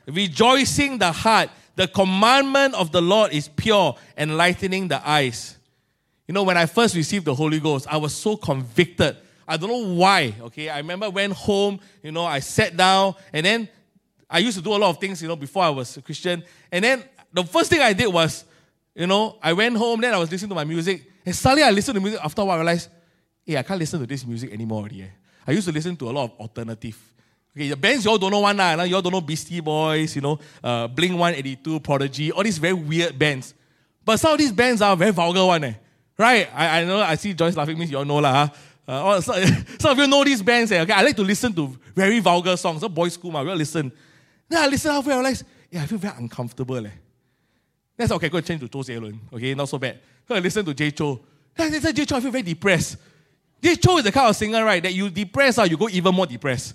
[0.06, 1.50] rejoicing the heart.
[1.74, 5.58] The commandment of the Lord is pure, enlightening the eyes.
[6.26, 9.18] You know, when I first received the Holy Ghost, I was so convicted.
[9.46, 10.34] I don't know why.
[10.40, 13.68] Okay, I remember went home, you know, I sat down, and then
[14.28, 16.42] I used to do a lot of things, you know, before I was a Christian.
[16.72, 17.04] And then
[17.36, 18.44] the first thing I did was,
[18.94, 21.70] you know, I went home, then I was listening to my music, and suddenly I
[21.70, 22.18] listened to music.
[22.24, 22.88] After a while, I realized,
[23.44, 25.02] hey, I can't listen to this music anymore already.
[25.02, 25.08] Eh.
[25.46, 26.96] I used to listen to a lot of alternative.
[27.54, 28.82] Okay, the bands you all don't know one, lah.
[28.82, 32.74] You all don't know Beastie Boys, you know, uh, Blink 182, Prodigy, all these very
[32.74, 33.54] weird bands.
[34.04, 35.74] But some of these bands are very vulgar one, eh?
[36.18, 36.48] Right?
[36.54, 38.48] I, I know, I see Joyce laughing, means you all know, lah.
[38.88, 39.44] Uh, some,
[39.78, 40.80] some of you know these bands, eh?
[40.80, 42.80] Okay, I like to listen to very vulgar songs.
[42.80, 43.92] So boys' school, ma, we all listen.
[44.48, 46.90] Then I listen halfway, I realize, yeah, I feel very uncomfortable, eh.
[47.96, 49.98] That's okay, go change to Zhou Zhe Okay, not so bad.
[50.28, 51.18] Go listen to Jay Chou.
[51.54, 52.98] Then I Jay Chou, I feel very depressed.
[53.62, 56.14] Jay Chou is the kind of singer, right, that you depress, uh, you go even
[56.14, 56.74] more depressed.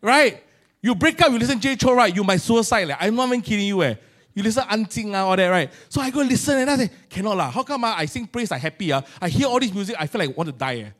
[0.00, 0.42] Right?
[0.82, 2.88] You break up, you listen to Jay Chou, right, you might suicide.
[2.88, 3.94] Like, I'm not even kidding you, eh.
[4.34, 5.72] You listen Anjing, uh, all that, right?
[5.88, 7.50] So I go listen and I say, cannot lah.
[7.50, 9.00] How come uh, I sing praise, I happy, uh?
[9.20, 10.90] I hear all this music, I feel like I want to die, eh?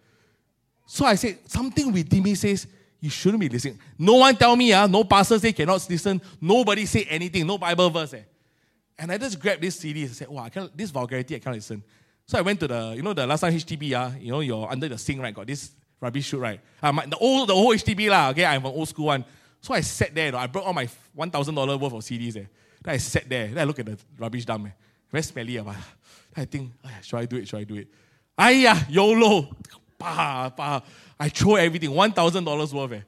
[0.87, 2.67] So I say, something within me says,
[3.01, 3.79] you shouldn't be listening.
[3.97, 6.21] No one tell me, uh, no pastor say cannot listen.
[6.41, 8.15] Nobody say anything, no Bible verse.
[8.15, 8.23] Eh.
[8.99, 11.55] And I just grabbed this CD and said, wow, I can't, this vulgarity, I can't
[11.55, 11.83] listen.
[12.27, 14.69] So I went to the, you know, the last time HDB, uh, you know, you're
[14.71, 15.33] under the sink, right?
[15.33, 16.61] Got this rubbish chute, right?
[16.83, 18.45] Uh, my, the old, the old HDB, lah, okay?
[18.45, 19.25] I'm an old school one.
[19.61, 22.35] So I sat there, I brought all my $1,000 worth of CDs.
[22.35, 22.49] there.
[22.83, 24.67] Then I sat there, then I look at the rubbish dump.
[24.67, 24.71] Eh.
[25.11, 25.59] Very smelly.
[25.59, 25.63] Eh.
[25.63, 25.75] Then
[26.37, 27.49] I think, should I do it?
[27.49, 27.89] Should I do it?
[28.39, 29.49] Ayah, YOLO.
[29.99, 30.81] Bah, bah.
[31.19, 32.93] I throw everything, $1,000 worth.
[32.93, 33.01] Eh.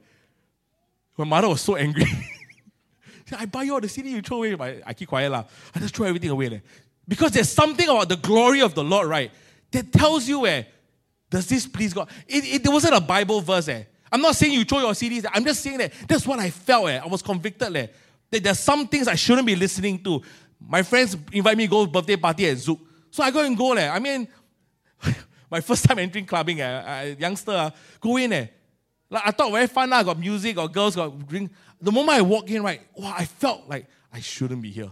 [1.19, 2.07] My mother was so angry.
[3.39, 4.55] I buy you all the CD, you throw away.
[4.55, 5.31] But I keep quiet.
[5.31, 5.45] lah.
[5.75, 6.49] I just throw everything away.
[6.49, 6.59] Leh.
[7.07, 9.31] Because there's something about the glory of the Lord, right?
[9.73, 10.65] That tells you, eh,
[11.29, 12.09] does this please God?
[12.27, 13.69] It, it, it wasn't a Bible verse.
[13.69, 13.85] Eh.
[14.13, 15.25] I'm not saying you throw your CDs.
[15.33, 16.89] I'm just saying that that's what I felt.
[16.89, 16.99] Eh.
[16.99, 17.75] I was convicted.
[17.77, 17.87] Eh,
[18.31, 20.23] that there's some things I shouldn't be listening to.
[20.61, 22.81] My friends invite me to go birthday party at Zouk.
[23.11, 23.73] So I go and go.
[23.73, 23.89] Eh.
[23.89, 24.29] I mean,
[25.51, 28.33] My first time entering clubbing, uh, youngster, uh, go in.
[28.33, 28.47] Eh.
[29.11, 31.51] Like, I thought very fun, uh, got music, got girls, got drink.
[31.81, 34.91] The moment I walked in, right, wow, I felt like I shouldn't be here.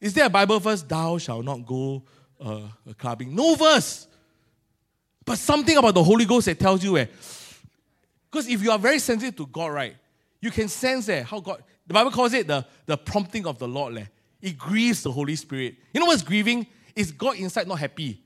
[0.00, 0.82] Is there a Bible verse?
[0.82, 2.02] Thou shalt not go
[2.40, 2.68] uh,
[2.98, 3.34] clubbing.
[3.34, 4.08] No verse.
[5.24, 7.06] But something about the Holy Ghost that tells you, eh,
[8.30, 9.96] because if you are very sensitive to God, right,
[10.40, 13.68] you can sense eh, how God, the Bible calls it the, the prompting of the
[13.68, 13.96] Lord.
[13.96, 14.04] Eh.
[14.40, 15.76] It grieves the Holy Spirit.
[15.94, 16.66] You know what's grieving?
[16.96, 18.20] Is God inside not happy.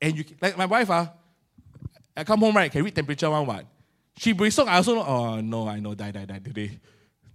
[0.00, 1.06] And you, like my wife, uh,
[2.16, 3.66] I come home, right, can read temperature one, what?
[4.20, 6.78] She breaks up, I also know, oh no, I know, die, die, die today.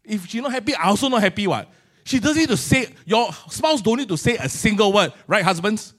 [0.03, 1.67] If she's not happy, I also not happy, what?
[2.03, 5.43] She doesn't need to say, your spouse don't need to say a single word, right,
[5.43, 5.95] husbands?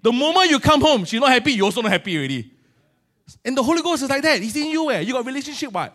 [0.00, 2.52] The moment you come home, she's not happy, you also not happy already.
[3.44, 4.40] And the Holy Ghost is like that.
[4.40, 5.00] He's in you, eh?
[5.00, 5.92] You got relationship, what?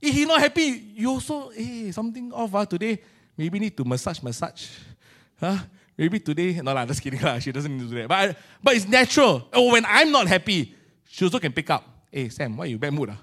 [0.00, 3.00] If he's not happy, you also, hey, something off uh, today.
[3.36, 4.70] Maybe need to massage, massage.
[5.38, 5.58] Huh?
[5.96, 7.20] Maybe today, no, lah, just kidding.
[7.22, 7.38] Lah.
[7.38, 8.08] She doesn't need to do that.
[8.08, 9.46] But, but it's natural.
[9.52, 10.74] Oh, when I'm not happy,
[11.06, 11.84] she also can pick up.
[12.10, 13.10] Hey, Sam, why you bad mood?
[13.10, 13.14] Uh?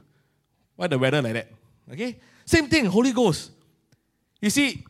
[0.80, 1.48] Why the weather like that?
[1.92, 2.16] Okay?
[2.46, 3.52] Same thing, Holy Ghost.
[4.40, 4.86] You see,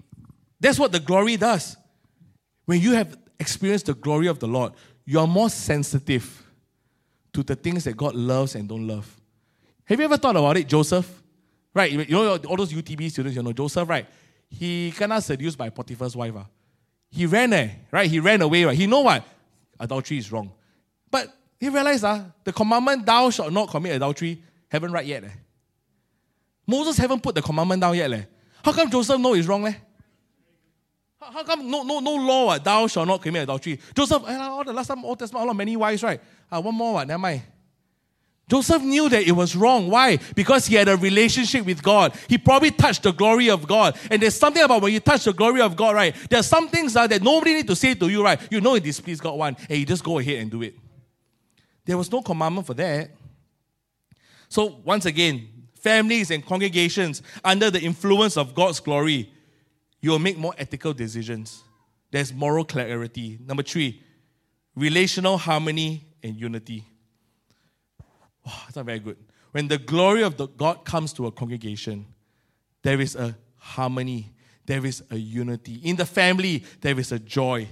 [0.59, 1.77] that's what the glory does.
[2.65, 4.73] When you have experienced the glory of the Lord,
[5.03, 6.45] you are more sensitive
[7.33, 9.19] to the things that God loves and don't love.
[9.85, 11.23] Have you ever thought about it, Joseph?
[11.73, 14.05] Right, you know all those UTB students, you know Joseph, right?
[14.47, 16.35] He of seduced by Potiphar's wife.
[16.35, 16.43] Uh.
[17.09, 18.07] He ran, eh, right?
[18.07, 18.77] He ran away, right?
[18.77, 19.23] He know what?
[19.79, 20.51] Adultery is wrong.
[21.09, 25.23] But he realized uh, the commandment, thou shalt not commit adultery, haven't right yet.
[25.23, 25.29] Eh.
[26.69, 28.13] Moses haven't put the commandment down yet.
[28.13, 28.21] Eh.
[28.63, 29.65] How come Joseph know it's wrong?
[29.65, 29.73] Eh?
[31.19, 32.63] How, how come no, no, no law, what?
[32.63, 33.79] thou shalt not commit adultery?
[33.95, 36.21] Joseph, eh, all the last time, Old Testament, all of many wives, right?
[36.51, 37.07] Uh, one more, what?
[37.07, 37.41] never mind.
[38.47, 39.89] Joseph knew that it was wrong.
[39.89, 40.17] Why?
[40.35, 42.15] Because he had a relationship with God.
[42.27, 43.97] He probably touched the glory of God.
[44.09, 46.15] And there's something about when you touch the glory of God, right?
[46.29, 48.39] There are some things uh, that nobody need to say to you, right?
[48.51, 50.75] You know it displeased God one, and you just go ahead and do it.
[51.85, 53.11] There was no commandment for that.
[54.47, 59.31] So once again, families and congregations under the influence of God's glory,
[60.01, 61.63] you will make more ethical decisions.
[62.11, 63.37] There's moral clarity.
[63.45, 64.01] Number three,
[64.75, 66.85] relational harmony and unity.
[68.45, 69.17] Oh, that's not very good.
[69.51, 72.05] When the glory of the God comes to a congregation,
[72.81, 74.33] there is a harmony,
[74.65, 75.75] there is a unity.
[75.83, 77.67] In the family, there is a joy,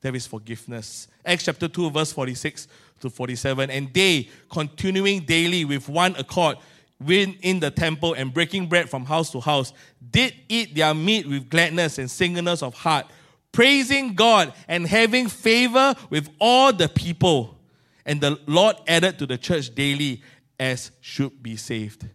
[0.00, 1.08] there is forgiveness.
[1.24, 2.68] Acts chapter 2, verse 46
[3.00, 3.70] to 47.
[3.70, 6.56] And they, continuing daily with one accord,
[7.06, 9.72] in the temple and breaking bread from house to house,
[10.10, 13.06] did eat their meat with gladness and singleness of heart,
[13.52, 17.56] praising God and having favor with all the people.
[18.04, 20.22] And the Lord added to the church daily
[20.58, 22.06] as should be saved.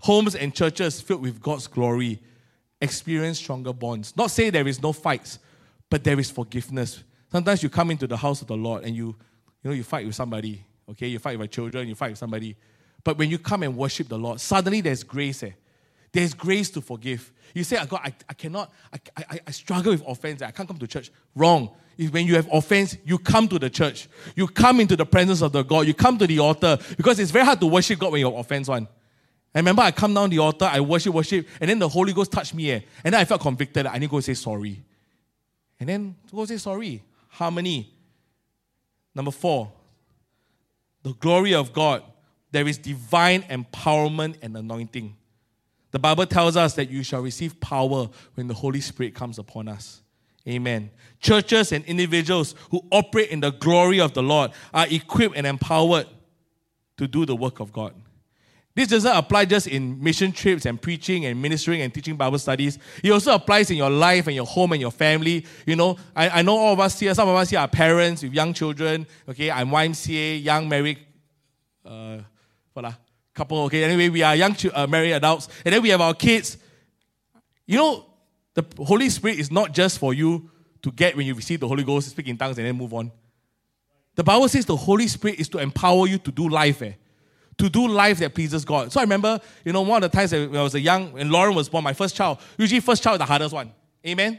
[0.00, 2.20] Homes and churches filled with God's glory
[2.80, 4.16] experience stronger bonds.
[4.16, 5.38] Not say there is no fights,
[5.88, 7.04] but there is forgiveness.
[7.30, 9.14] Sometimes you come into the house of the Lord and you,
[9.62, 10.64] you know, you fight with somebody.
[10.90, 12.56] Okay, you fight with your children, you fight with somebody.
[13.04, 15.42] But when you come and worship the Lord, suddenly there's grace.
[15.42, 15.50] Eh?
[16.12, 17.32] There's grace to forgive.
[17.54, 20.42] You say, God, I, I cannot, I, I, I struggle with offense.
[20.42, 21.10] I can't come to church.
[21.34, 21.70] Wrong.
[22.10, 24.08] When you have offense, you come to the church.
[24.34, 25.86] You come into the presence of the God.
[25.86, 28.38] You come to the altar because it's very hard to worship God when you have
[28.38, 28.88] offense one.
[29.54, 32.32] I remember I come down the altar, I worship, worship, and then the Holy Ghost
[32.32, 32.70] touched me.
[32.70, 32.80] Eh?
[33.04, 33.86] And then I felt convicted.
[33.86, 34.82] I need to go say sorry.
[35.78, 37.02] And then go say sorry.
[37.28, 37.92] Harmony.
[39.14, 39.70] Number four,
[41.02, 42.02] the glory of God
[42.52, 45.16] there is divine empowerment and anointing.
[45.90, 49.68] The Bible tells us that you shall receive power when the Holy Spirit comes upon
[49.68, 50.00] us.
[50.48, 50.90] Amen.
[51.20, 56.06] Churches and individuals who operate in the glory of the Lord are equipped and empowered
[56.96, 57.94] to do the work of God.
[58.74, 62.78] This doesn't apply just in mission trips and preaching and ministering and teaching Bible studies.
[63.04, 65.44] It also applies in your life and your home and your family.
[65.66, 68.22] You know, I, I know all of us here, some of us here are parents
[68.22, 69.06] with young children.
[69.28, 70.98] Okay, I'm YMCA, young married
[71.84, 72.18] uh,
[72.72, 72.96] for a
[73.34, 73.58] couple.
[73.64, 76.58] Okay, anyway, we are young uh, married adults, and then we have our kids.
[77.66, 78.06] You know,
[78.54, 80.50] the Holy Spirit is not just for you
[80.82, 83.10] to get when you receive the Holy Ghost, speak in tongues, and then move on.
[84.14, 86.92] The Bible says the Holy Spirit is to empower you to do life, eh?
[87.58, 88.92] to do life that pleases God.
[88.92, 91.30] So I remember, you know, one of the times when I was a young, when
[91.30, 93.72] Lauren was born, my first child, usually first child is the hardest one.
[94.06, 94.38] Amen?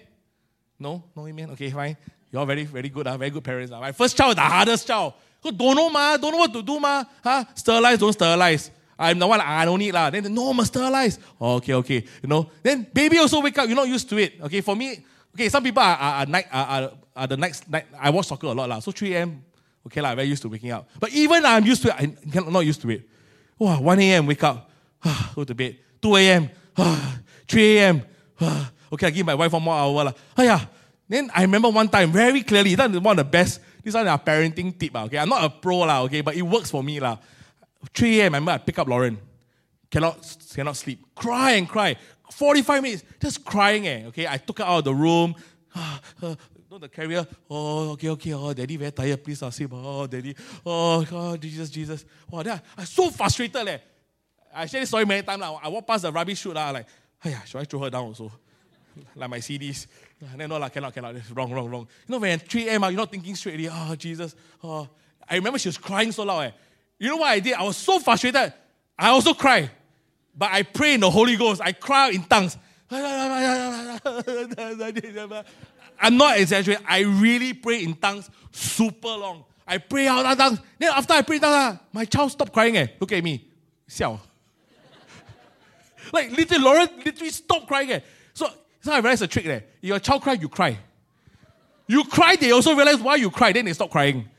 [0.80, 1.04] No?
[1.16, 1.52] No amen?
[1.52, 1.96] Okay, fine.
[2.32, 3.72] You're very, very good, uh, very good parents.
[3.72, 3.80] Uh.
[3.80, 5.14] My first child is the hardest child.
[5.52, 7.04] Don't know ma, don't know what to do ma.
[7.24, 7.44] Huh?
[7.56, 8.72] Sterilize, don't sterilize.
[8.98, 10.10] I'm the one, ah, I don't need lah.
[10.10, 11.20] Then no, must sterilize.
[11.40, 12.06] Oh, okay, okay.
[12.22, 12.50] You know.
[12.62, 13.68] Then baby also wake up.
[13.68, 14.40] You're not used to it.
[14.42, 15.04] Okay, for me,
[15.34, 15.50] okay.
[15.50, 17.86] Some people are, are, are night are, are, are the next night.
[18.00, 18.80] I watch soccer a lot lah.
[18.80, 19.44] So 3 a.m.
[19.86, 20.88] Okay lah, very used to waking up.
[21.00, 21.96] But even I'm used to it.
[22.00, 23.10] I'm not used to it.
[23.60, 24.26] Wow, 1 a.m.
[24.26, 24.70] wake up,
[25.36, 25.78] go to bed.
[26.02, 26.50] 2 a.m.
[27.48, 28.02] 3 a.m.
[28.94, 30.14] Okay, I give my wife one more hour lah.
[30.38, 30.62] Oh yeah.
[31.10, 34.14] Then I remember one time very clearly, that's one of the best, this one is
[34.14, 35.18] a parenting tip, ah, okay?
[35.18, 37.00] I'm not a pro, lah, okay, but it works for me.
[37.00, 37.18] lah.
[37.94, 39.18] 3 a.m., I remember I pick up Lauren.
[39.92, 41.06] Cannot, cannot sleep.
[41.14, 41.96] Cry and cry.
[42.32, 44.28] 45 minutes, just crying, eh, okay?
[44.28, 45.36] I took her out of the room.
[46.74, 49.70] know the carrier, oh, okay, okay, oh, daddy very tired, please, I'll sleep.
[49.74, 52.06] Oh, daddy, oh, God, Jesus, Jesus.
[52.30, 53.78] Wow, then I, I'm so frustrated, eh.
[54.56, 55.42] I shared this story many times.
[55.42, 56.88] Like, I walk past the rubbish chute, like,
[57.22, 58.32] hey, should I throw her down also?
[59.16, 59.88] like my CDs.
[60.22, 61.16] And then, no, like, cannot, cannot.
[61.16, 61.88] It's wrong, wrong, wrong.
[62.08, 63.68] You know, when 3 a.m., you're not thinking straight.
[63.72, 64.36] Oh, Jesus.
[64.64, 64.88] Oh.
[65.30, 66.46] I remember she was crying so loud.
[66.46, 66.52] Eh.
[67.00, 67.54] You know what I did?
[67.54, 68.54] I was so frustrated.
[68.98, 69.70] I also cried.
[70.36, 71.62] But I pray in the Holy Ghost.
[71.62, 72.58] I cry in tongues.
[76.00, 76.86] I'm not exaggerating.
[76.88, 79.46] I really pray in tongues super long.
[79.66, 80.60] I pray out in tongues.
[80.78, 82.78] Then after I pray in tongues, my child stopped crying.
[82.78, 82.88] Eh.
[83.00, 83.48] Look at me.
[83.90, 84.20] Xiao.
[86.14, 87.92] like literally, Lauren literally stopped crying.
[87.92, 88.00] Eh.
[88.84, 89.64] So, I realized a trick there.
[89.82, 90.78] If your child cry, you cry.
[91.88, 94.30] You cry, they also realize why you cry, then they stop crying.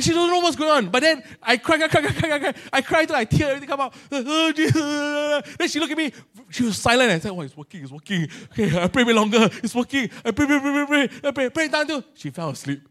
[0.00, 0.88] She doesn't know what's going on.
[0.90, 2.54] But then I cry, cry, cry, cry, cry, cry.
[2.72, 3.94] I cry till I tear everything come out.
[4.10, 6.12] Then she looked at me.
[6.50, 8.28] She was silent and said, Oh, it's working, it's working.
[8.52, 9.48] Okay, I pray a bit longer.
[9.62, 10.08] It's working.
[10.24, 11.28] I pray, pray, pray, pray, pray.
[11.28, 12.88] I pray, pray down till she fell asleep.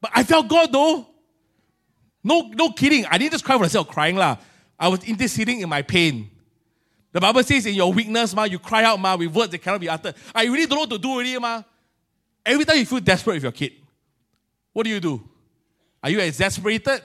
[0.00, 1.06] But I felt God though.
[2.22, 3.04] No, no kidding.
[3.06, 4.16] I didn't just cry for myself crying.
[4.16, 4.38] lah.
[4.78, 6.30] I was interceding in my pain.
[7.14, 9.80] The Bible says in your weakness, ma, you cry out, ma, with words that cannot
[9.80, 10.16] be uttered.
[10.34, 11.62] Ah, I really don't know what to do already, ma.
[12.44, 13.74] Every time you feel desperate with your kid,
[14.72, 15.22] what do you do?
[16.02, 17.02] Are you exasperated?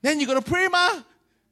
[0.00, 1.02] Then you're going to pray, ma.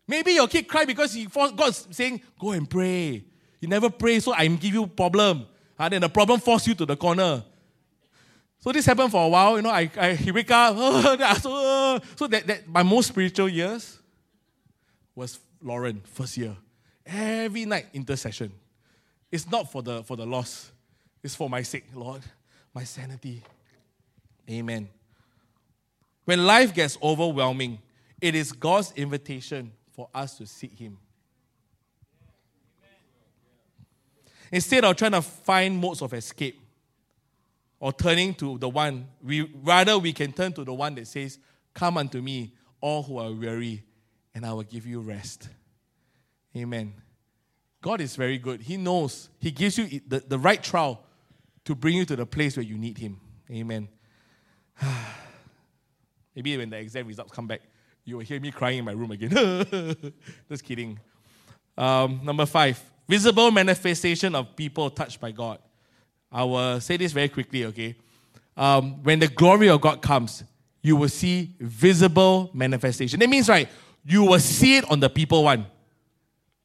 [0.06, 3.24] Maybe your kid cried because he God's saying, go and pray.
[3.60, 5.46] You never pray, so I give you problem.
[5.80, 7.42] And then the problem force you to the corner.
[8.60, 9.56] So this happened for a while.
[9.56, 10.76] You know, I, I he wake up.
[11.40, 13.98] so that, that my most spiritual years
[15.16, 16.56] was Lauren, first year.
[17.06, 18.52] Every night intercession.
[19.30, 20.70] It's not for the for the loss.
[21.22, 22.22] It's for my sake, Lord.
[22.74, 23.42] My sanity.
[24.50, 24.88] Amen.
[26.24, 27.78] When life gets overwhelming,
[28.20, 30.98] it is God's invitation for us to seek Him.
[34.50, 36.60] Instead of trying to find modes of escape
[37.80, 41.38] or turning to the one, we rather we can turn to the one that says,
[41.72, 43.82] Come unto me, all who are weary,
[44.34, 45.48] and I will give you rest.
[46.56, 46.94] Amen.
[47.80, 48.60] God is very good.
[48.62, 49.28] He knows.
[49.40, 51.02] He gives you the, the right trial
[51.64, 53.20] to bring you to the place where you need Him.
[53.50, 53.88] Amen.
[56.34, 57.60] Maybe when the exam results come back,
[58.04, 59.30] you will hear me crying in my room again.
[60.48, 60.98] Just kidding.
[61.76, 65.58] Um, number five, visible manifestation of people touched by God.
[66.30, 67.94] I will say this very quickly, okay?
[68.56, 70.44] Um, when the glory of God comes,
[70.82, 73.20] you will see visible manifestation.
[73.20, 73.68] That means, right,
[74.04, 75.66] you will see it on the people one.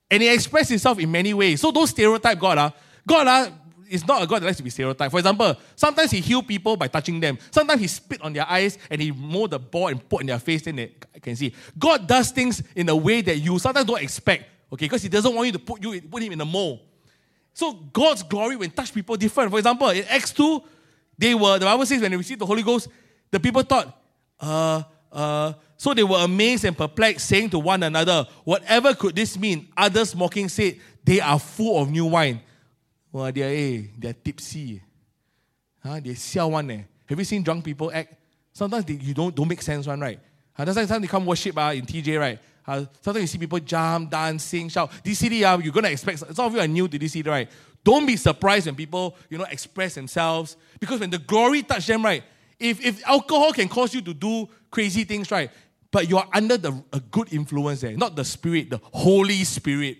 [0.09, 1.61] And he expresses himself in many ways.
[1.61, 2.71] So those stereotype God, uh,
[3.05, 3.49] God uh,
[3.89, 5.11] is not a God that likes to be stereotyped.
[5.11, 7.37] For example, sometimes he heal people by touching them.
[7.51, 10.39] Sometimes he spit on their eyes and he mold the ball and put in their
[10.39, 10.91] face, then they
[11.21, 11.53] can see.
[11.77, 15.33] God does things in a way that you sometimes don't expect, okay, because he doesn't
[15.33, 16.79] want you to put you put him in a mold.
[17.53, 19.49] So God's glory when touch people different.
[19.49, 20.61] For example, in Acts 2,
[21.17, 22.87] they were, the Bible says when they received the Holy Ghost,
[23.31, 23.99] the people thought,
[24.39, 29.37] uh, uh, so they were amazed and perplexed, saying to one another, Whatever could this
[29.37, 29.69] mean?
[29.77, 32.41] Others mocking said, They are full of new wine.
[33.11, 34.81] Well, they're, eh, they're tipsy.
[35.83, 35.99] Huh?
[36.03, 36.69] They sell one.
[36.71, 36.81] Eh.
[37.05, 38.13] Have you seen drunk people act?
[38.51, 40.19] Sometimes they, you don't, don't make sense one, right?
[40.57, 42.39] Uh, sometimes they come worship uh, in TJ, right?
[42.67, 44.91] Uh, sometimes you see people jump, dance, sing, shout.
[45.03, 47.29] This city, uh, you're going to expect, some of you are new to this city,
[47.29, 47.49] right?
[47.83, 50.57] Don't be surprised when people, you know, express themselves.
[50.79, 52.23] Because when the glory touch them, right?
[52.59, 55.51] If, if alcohol can cause you to do crazy things, right?
[55.97, 59.97] But you're under the, a good influence there, not the Spirit, the Holy Spirit.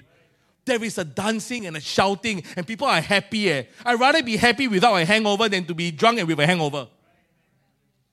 [0.64, 3.50] There is a dancing and a shouting, and people are happy.
[3.52, 3.64] Eh?
[3.84, 6.88] I'd rather be happy without a hangover than to be drunk and with a hangover.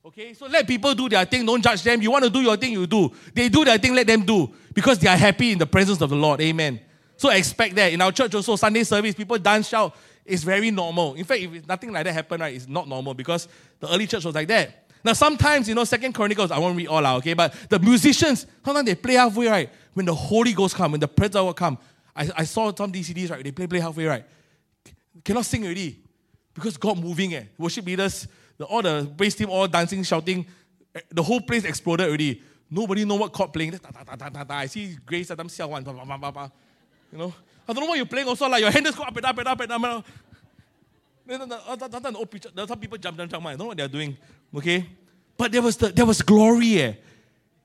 [0.02, 2.00] Okay, so let people do their thing, don't judge them.
[2.00, 3.12] You want to do your thing, you do.
[3.34, 4.50] They do their thing, let them do.
[4.72, 6.40] Because they are happy in the presence of the Lord.
[6.40, 6.80] Amen.
[7.18, 7.92] So expect that.
[7.92, 9.94] In our church also, Sunday service, people dance, shout.
[10.24, 11.16] It's very normal.
[11.16, 13.46] In fact, if nothing like that happened, right, it's not normal because
[13.78, 14.83] the early church was like that.
[15.04, 17.34] Now, sometimes, you know, Second Chronicles, I won't read all out, okay?
[17.34, 19.70] But the musicians, sometimes they play halfway, right?
[19.92, 21.78] When the Holy Ghost come, when the presence will come.
[22.16, 23.44] I, I saw some DCDs, right?
[23.44, 24.24] They play, play halfway, right?
[25.22, 26.00] Cannot sing already.
[26.54, 27.44] Because God moving, eh?
[27.58, 30.46] Worship leaders, the, all the bass team all dancing, shouting.
[30.94, 32.42] Eh, the whole place exploded already.
[32.70, 33.78] Nobody know what chord playing.
[34.48, 35.84] I see Grace Adam Xiao one.
[37.12, 37.34] You know?
[37.68, 38.48] I don't know what you're playing also.
[38.48, 39.82] Like your hand just go up and up and up and up.
[39.82, 40.06] And up.
[41.26, 43.46] Some people jump, jump, jump.
[43.46, 44.16] I don't know what they're doing.
[44.54, 44.86] Okay?
[45.36, 46.80] But there was the, there was glory.
[46.80, 46.94] Eh?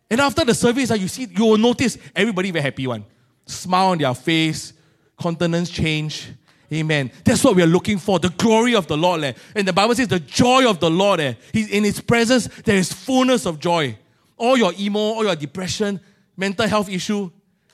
[0.09, 3.05] And after the service, uh, you see, you will notice everybody very happy one.
[3.45, 4.73] Smile on their face,
[5.19, 6.29] countenance change.
[6.71, 7.11] Amen.
[7.23, 9.23] That's what we are looking for the glory of the Lord.
[9.23, 9.33] Eh?
[9.55, 11.19] And the Bible says the joy of the Lord.
[11.19, 11.33] Eh?
[11.51, 13.97] He's, in His presence, there is fullness of joy.
[14.37, 15.99] All your emo, all your depression,
[16.37, 17.29] mental health issue.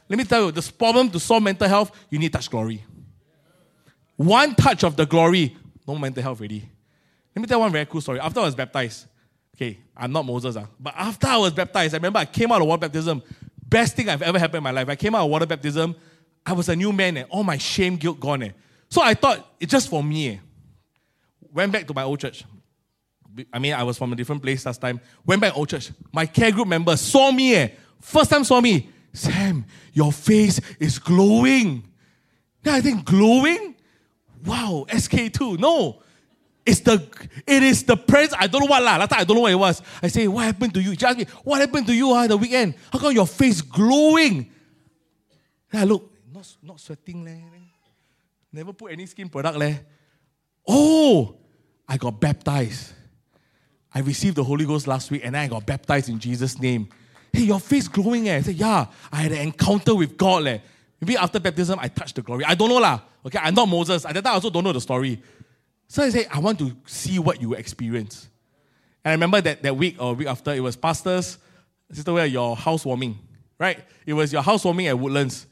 [0.10, 2.84] Let me tell you, this problem to solve mental health, you need touch glory.
[4.16, 5.56] One touch of the glory,
[5.88, 6.70] no mental health already.
[7.36, 8.20] Let me tell one very cool story.
[8.20, 9.08] After I was baptized,
[9.56, 12.62] okay, I'm not Moses, uh, but after I was baptized, I remember I came out
[12.62, 13.22] of water baptism.
[13.68, 14.88] Best thing I've ever happened in my life.
[14.90, 15.96] I came out of water baptism,
[16.46, 17.26] I was a new man, eh?
[17.30, 18.44] all my shame, guilt gone.
[18.44, 18.52] Eh?
[18.90, 20.30] So I thought it's just for me.
[20.30, 20.38] Eh?
[21.52, 22.44] Went back to my old church.
[23.52, 25.02] I mean, I was from a different place last time.
[25.26, 25.92] Went back old church.
[26.14, 27.56] My care group member saw me.
[27.56, 27.70] Eh?
[28.00, 28.90] First time saw me.
[29.12, 31.84] Sam, your face is glowing.
[32.62, 33.75] Then I think glowing.
[34.46, 35.58] Wow, SK-II.
[35.58, 36.02] No,
[36.66, 37.08] it's the
[37.46, 38.36] it is the presence.
[38.40, 38.98] I don't know what lah.
[38.98, 39.82] Last time I don't know what it was.
[40.02, 40.96] I say, what happened to you?
[40.96, 42.76] She asked me, what happened to you uh, the weekend?
[42.92, 44.52] How come your face glowing?
[45.72, 47.38] Then I look, not, not sweating leh.
[48.52, 49.76] Never put any skin product leh.
[50.68, 51.36] Oh,
[51.88, 52.94] I got baptized.
[53.94, 56.90] I received the Holy Ghost last week and I got baptized in Jesus' name.
[57.32, 58.38] Hey, your face glowing eh?
[58.38, 60.60] I said, yeah, I had an encounter with God leh.
[61.00, 62.46] Maybe after baptism, I touched the glory.
[62.46, 63.02] I don't know lah.
[63.26, 64.06] Okay, I'm not Moses.
[64.06, 65.22] At that time, I also don't know the story.
[65.88, 68.30] So I said, I want to see what you experience.
[69.04, 71.38] And I remember that, that week or week after, it was pastors,
[71.92, 73.18] sister, where your housewarming,
[73.60, 73.80] right?
[74.06, 75.48] It was your housewarming at Woodlands.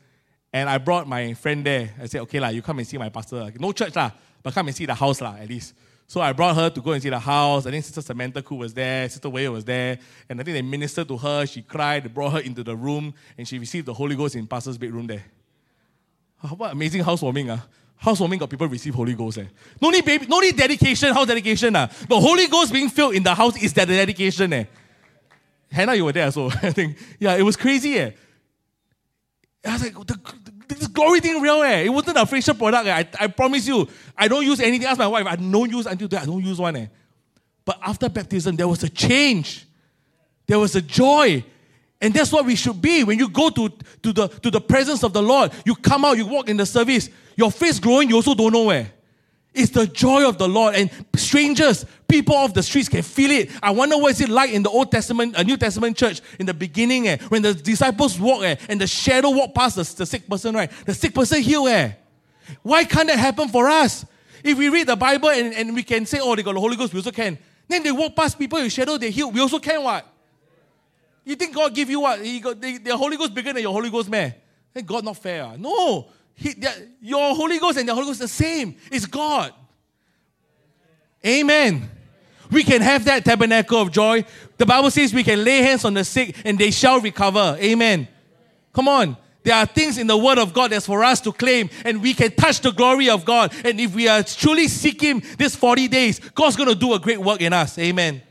[0.52, 1.94] And I brought my friend there.
[2.00, 3.52] I said, okay, la, you come and see my pastor.
[3.58, 4.12] No church, la,
[4.44, 5.74] but come and see the house, la, at least.
[6.06, 7.66] So I brought her to go and see the house.
[7.66, 9.98] I think Sister Samantha Koo was there, Sister Wei was there,
[10.30, 11.48] and I think they ministered to her.
[11.48, 14.46] She cried, they brought her into the room, and she received the Holy Ghost in
[14.46, 15.24] pastor's bedroom there.
[16.50, 17.66] What amazing housewarming, ah.
[17.96, 19.38] Housewarming got people receive Holy Ghost.
[19.38, 19.46] Eh.
[19.82, 21.74] No need baby, no need dedication, house dedication.
[21.76, 21.88] Ah.
[21.88, 24.52] The Holy Ghost being filled in the house is that the dedication.
[24.52, 24.66] Eh.
[25.72, 26.98] Hannah, you were there so I think.
[27.18, 27.98] Yeah, it was crazy.
[27.98, 28.12] Eh.
[29.66, 30.20] I was like, the,
[30.68, 31.84] this glory thing real eh.
[31.84, 32.88] It wasn't a facial product.
[32.88, 32.94] Eh.
[32.94, 33.88] I, I promise you.
[34.18, 34.86] I don't use anything.
[34.86, 35.26] Ask my wife.
[35.26, 36.22] I don't use until today.
[36.22, 36.88] I don't use one eh.
[37.64, 39.66] But after baptism, there was a change.
[40.46, 41.46] There was a joy.
[42.04, 43.06] And that's what we should be.
[43.06, 46.18] When you go to, to, the, to the presence of the Lord, you come out,
[46.18, 48.92] you walk in the service, your face glowing, you also don't know where.
[49.54, 50.76] It's the joy of the Lord.
[50.76, 53.52] And strangers, people off the streets can feel it.
[53.64, 56.46] I wonder what is it like in the Old Testament, a New Testament church in
[56.46, 60.06] the beginning, eh, when the disciples walk eh, and the shadow walk past the, the
[60.06, 60.70] sick person, right?
[60.86, 61.68] The sick person heal.
[61.70, 61.94] Eh.
[62.64, 64.06] Why can't that happen for us?
[64.44, 66.76] If we read the Bible and, and we can say, oh, they got the Holy
[66.76, 67.38] Ghost, we also can.
[67.70, 69.32] Then they walk past people in shadow, they heal.
[69.32, 70.13] We also can what?
[71.26, 72.24] You think God give you what?
[72.24, 74.34] He got, the, the Holy Ghost bigger than your Holy Ghost, man?
[74.74, 75.44] Then God not fair.
[75.44, 75.56] Ah.
[75.58, 76.10] No.
[76.36, 76.56] He,
[77.02, 78.76] your Holy Ghost and the Holy Ghost the same.
[78.92, 79.54] It's God.
[81.26, 81.90] Amen.
[82.52, 84.26] We can have that tabernacle of joy.
[84.58, 87.58] The Bible says we can lay hands on the sick and they shall recover.
[87.60, 88.08] Amen.
[88.74, 89.18] Come on.
[89.44, 92.14] There are things in the Word of God that's for us to claim, and we
[92.14, 93.54] can touch the glory of God.
[93.66, 97.20] And if we are truly seeking this 40 days, God's going to do a great
[97.20, 97.78] work in us.
[97.78, 98.22] Amen.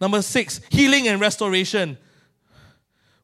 [0.00, 1.96] Number six, healing and restoration.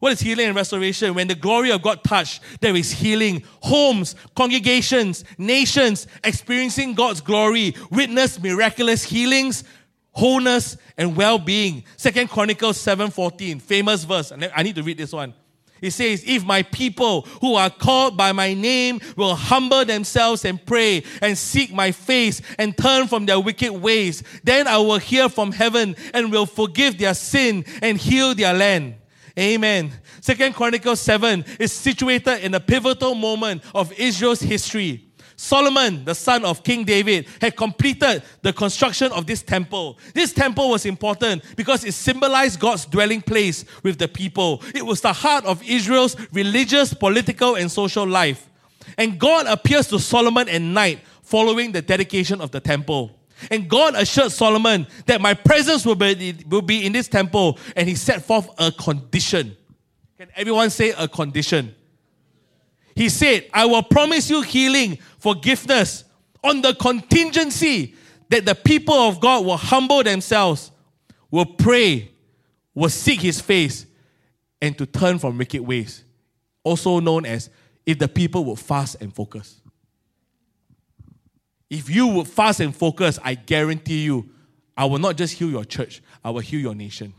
[0.02, 1.14] What is healing and restoration?
[1.14, 3.44] When the glory of God touched, there is healing.
[3.60, 9.62] Homes, congregations, nations experiencing God's glory, witness miraculous healings,
[10.10, 11.84] wholeness, and well-being.
[11.96, 14.32] Second Chronicles 7:14, famous verse.
[14.32, 15.34] I need to read this one.
[15.80, 20.66] It says, If my people who are called by my name will humble themselves and
[20.66, 25.28] pray and seek my face and turn from their wicked ways, then I will hear
[25.28, 28.96] from heaven and will forgive their sin and heal their land.
[29.38, 29.92] Amen.
[30.20, 35.08] Second Chronicles 7 is situated in a pivotal moment of Israel's history.
[35.36, 39.98] Solomon, the son of King David, had completed the construction of this temple.
[40.14, 44.62] This temple was important because it symbolized God's dwelling place with the people.
[44.74, 48.48] It was the heart of Israel's religious, political, and social life.
[48.98, 53.10] And God appears to Solomon at night following the dedication of the temple.
[53.50, 57.58] And God assured Solomon that my presence will be, will be in this temple.
[57.76, 59.56] And he set forth a condition.
[60.18, 61.74] Can everyone say a condition?
[62.94, 66.04] He said, I will promise you healing, forgiveness,
[66.44, 67.94] on the contingency
[68.28, 70.70] that the people of God will humble themselves,
[71.30, 72.10] will pray,
[72.74, 73.86] will seek his face,
[74.60, 76.04] and to turn from wicked ways.
[76.62, 77.50] Also known as
[77.84, 79.61] if the people will fast and focus.
[81.72, 84.28] If you would fast and focus, I guarantee you,
[84.76, 87.14] I will not just heal your church, I will heal your nation.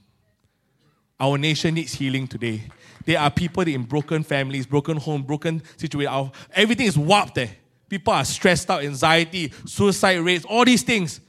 [1.20, 2.62] Our nation needs healing today.
[3.04, 6.32] There are people in broken families, broken home, broken situation.
[6.54, 7.50] Everything is warped there.
[7.90, 11.20] People are stressed out, anxiety, suicide rates, all these things.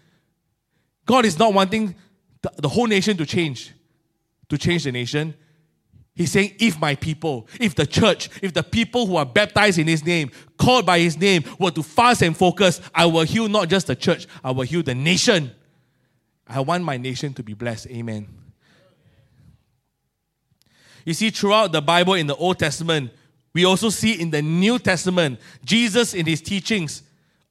[1.06, 1.94] God is not wanting
[2.42, 3.72] the, the whole nation to change,
[4.50, 5.32] to change the nation.
[6.14, 9.88] He's saying, if my people, if the church, if the people who are baptized in
[9.88, 13.68] his name, called by his name, were to fast and focus, I will heal not
[13.68, 15.50] just the church, I will heal the nation.
[16.46, 17.88] I want my nation to be blessed.
[17.88, 18.28] Amen.
[21.04, 23.10] You see, throughout the Bible in the Old Testament,
[23.52, 27.02] we also see in the New Testament, Jesus in his teachings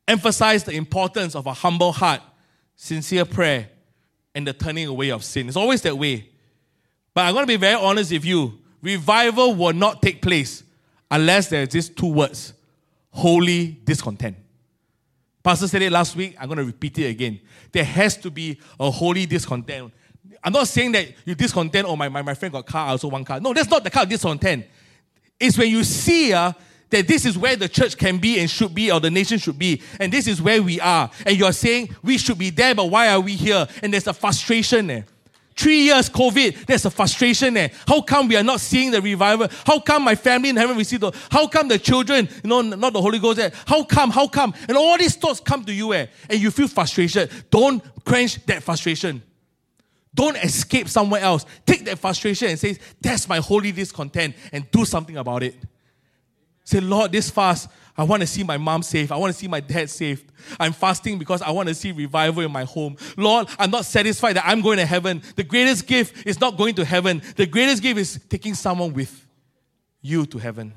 [0.08, 2.22] emphasized the importance of a humble heart,
[2.76, 3.70] sincere prayer,
[4.34, 5.48] and the turning away of sin.
[5.48, 6.30] It's always that way.
[7.14, 8.60] But I'm going to be very honest with you.
[8.82, 10.64] Revival will not take place
[11.10, 12.54] unless there's these two words
[13.12, 14.36] holy discontent.
[15.44, 16.36] Pastor said it last week.
[16.40, 17.40] I'm going to repeat it again.
[17.72, 19.94] There has to be a holy discontent.
[20.44, 23.08] I'm not saying that you discontent, oh, my, my, my friend got car, I also
[23.08, 23.40] want car.
[23.40, 24.66] No, that's not the kind of discontent.
[25.40, 26.54] It's when you see uh,
[26.90, 29.60] that this is where the church can be and should be, or the nation should
[29.60, 31.10] be, and this is where we are.
[31.26, 33.68] And you're saying we should be there, but why are we here?
[33.82, 35.06] And there's a frustration there.
[35.56, 37.72] Three years COVID, there's a frustration there.
[37.88, 39.48] How come we are not seeing the revival?
[39.66, 42.94] How come my family in heaven received the how come the children, you know, not
[42.94, 43.52] the Holy Ghost there?
[43.68, 44.10] How come?
[44.10, 44.54] How come?
[44.68, 47.30] And all these thoughts come to you eh, and you feel frustration.
[47.50, 49.22] Don't quench that frustration.
[50.16, 51.46] Don't escape somewhere else.
[51.66, 55.56] Take that frustration and say, That's my holy discontent, and do something about it.
[56.64, 59.12] Say, Lord, this fast, I want to see my mom safe.
[59.12, 60.32] I want to see my dad saved.
[60.60, 62.98] I'm fasting because I want to see revival in my home.
[63.18, 65.22] Lord, I'm not satisfied that I'm going to heaven.
[65.36, 67.22] The greatest gift is not going to heaven.
[67.36, 69.28] The greatest gift is taking someone with
[70.02, 70.74] you to heaven.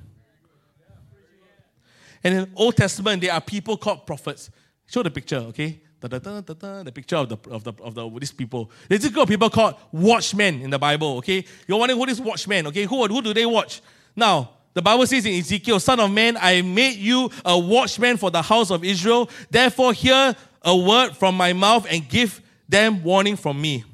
[2.22, 4.50] And in Old Testament, there are people called prophets.
[4.86, 5.80] Show the picture, okay?
[6.00, 8.70] the picture of the of the of the these people.
[8.88, 11.18] There's a group of people called watchmen in the Bible.
[11.18, 12.66] Okay, you're wondering who is watchmen?
[12.68, 13.80] Okay, who who do they watch?
[14.14, 18.30] Now the Bible says in Ezekiel, Son of man, I made you a watchman for
[18.30, 19.30] the house of Israel.
[19.50, 23.84] Therefore, hear a word from my mouth and give them warning from me.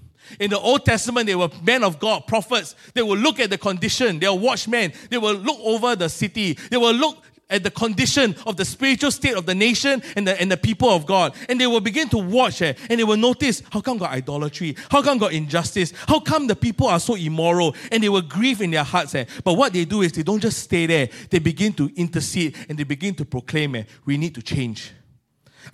[0.41, 2.74] In the Old Testament, they were men of God, prophets.
[2.95, 4.18] They will look at the condition.
[4.18, 4.93] They are watchmen.
[5.09, 6.55] They will look over the city.
[6.68, 10.40] They will look at the condition of the spiritual state of the nation and the,
[10.40, 11.34] and the people of God.
[11.49, 14.76] And they will begin to watch eh, and they will notice how come got idolatry?
[14.90, 15.93] How come got injustice?
[16.09, 17.76] How come the people are so immoral?
[17.90, 19.14] And they will grieve in their hearts.
[19.14, 19.24] Eh.
[19.45, 21.09] But what they do is they don't just stay there.
[21.30, 24.93] They begin to intercede and they begin to proclaim eh, we need to change.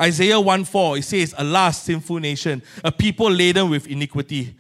[0.01, 4.55] Isaiah 1 4, it says, Alas, sinful nation, a people laden with iniquity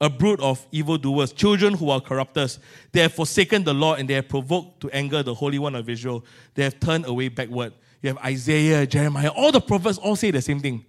[0.00, 2.58] a brood of evildoers, children who are corrupters.
[2.92, 5.88] They have forsaken the Lord and they have provoked to anger the Holy One of
[5.88, 6.24] Israel.
[6.54, 7.72] They have turned away backward.
[8.02, 10.84] You have Isaiah, Jeremiah, all the prophets all say the same thing.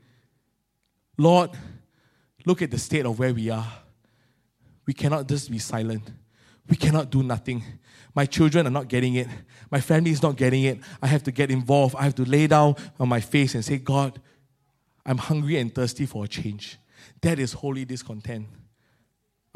[1.17, 1.51] Lord,
[2.45, 3.67] look at the state of where we are.
[4.85, 6.11] We cannot just be silent.
[6.69, 7.63] We cannot do nothing.
[8.13, 9.27] My children are not getting it.
[9.71, 10.79] My family is not getting it.
[11.01, 11.95] I have to get involved.
[11.97, 14.19] I have to lay down on my face and say, God,
[15.05, 16.77] I'm hungry and thirsty for a change.
[17.21, 18.47] That is holy discontent.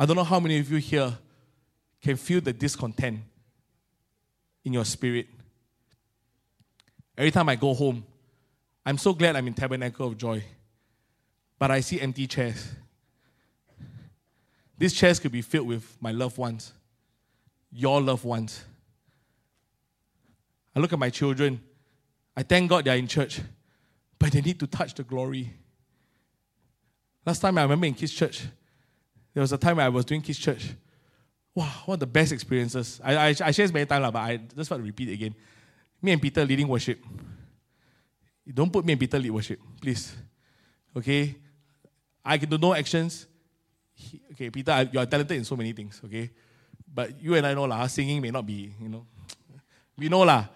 [0.02, 1.16] I don't know how many of you here
[2.02, 3.20] can feel the discontent
[4.66, 5.28] in your spirit.
[7.16, 8.04] Every time I go home,
[8.84, 10.44] I'm so glad I'm in Tabernacle of Joy,
[11.60, 12.72] but I see empty chairs.
[14.76, 16.74] These chairs could be filled with my loved ones,
[17.72, 18.66] your loved ones.
[20.76, 21.62] I look at my children.
[22.36, 23.40] I thank God they're in church,
[24.18, 25.54] but they need to touch the glory.
[27.24, 28.48] Last time I remember in Kids Church,
[29.34, 30.74] there was a time when I was doing Kids Church.
[31.54, 33.02] Wow, one of the best experiences.
[33.04, 35.36] I, I, I this many times, but I just want to repeat again.
[36.02, 37.04] Me and Peter leading worship.
[38.54, 40.16] Don't put me and Peter lead worship, please.
[40.96, 41.36] Okay?
[42.24, 43.28] I can do no actions.
[43.94, 46.30] He, okay, Peter, you are talented in so many things, okay?
[46.94, 49.06] But you and I know, lah, ah, singing may not be, you know.
[49.98, 50.48] We know, lah.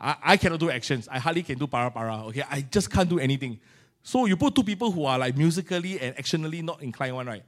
[0.00, 1.08] I, I cannot do actions.
[1.10, 2.44] I hardly can do para para, okay?
[2.50, 3.58] I just can't do anything.
[4.02, 7.44] So you put two people who are like musically and actionally not inclined one, right?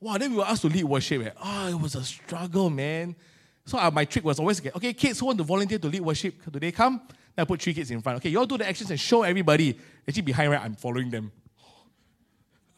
[0.00, 1.26] Wow, then we were asked to lead worship.
[1.26, 1.30] Eh.
[1.42, 3.16] Oh, it was a struggle, man.
[3.64, 6.00] So uh, my trick was always get, okay, kids who want to volunteer to lead
[6.00, 7.00] worship, do they come?
[7.34, 8.16] Then I put three kids in front.
[8.18, 9.78] Okay, you all do the actions and show everybody.
[10.06, 11.32] Actually, behind, right, I'm following them.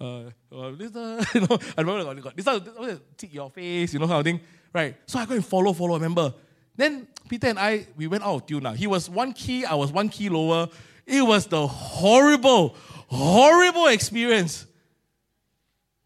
[0.00, 3.98] Uh, uh, this, uh, you know, I remember got this, uh, tick your face, you
[3.98, 4.40] know, kind of thing.
[4.72, 4.96] Right.
[5.06, 6.32] So I go and follow, follow, remember.
[6.76, 8.72] Then Peter and I, we went out of tune now.
[8.72, 10.68] He was one key, I was one key lower.
[11.04, 12.76] It was the horrible,
[13.08, 14.66] horrible experience.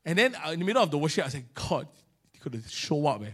[0.04, 1.86] And then uh, in the middle of the worship, I said, God,
[2.34, 3.30] you could show up, eh?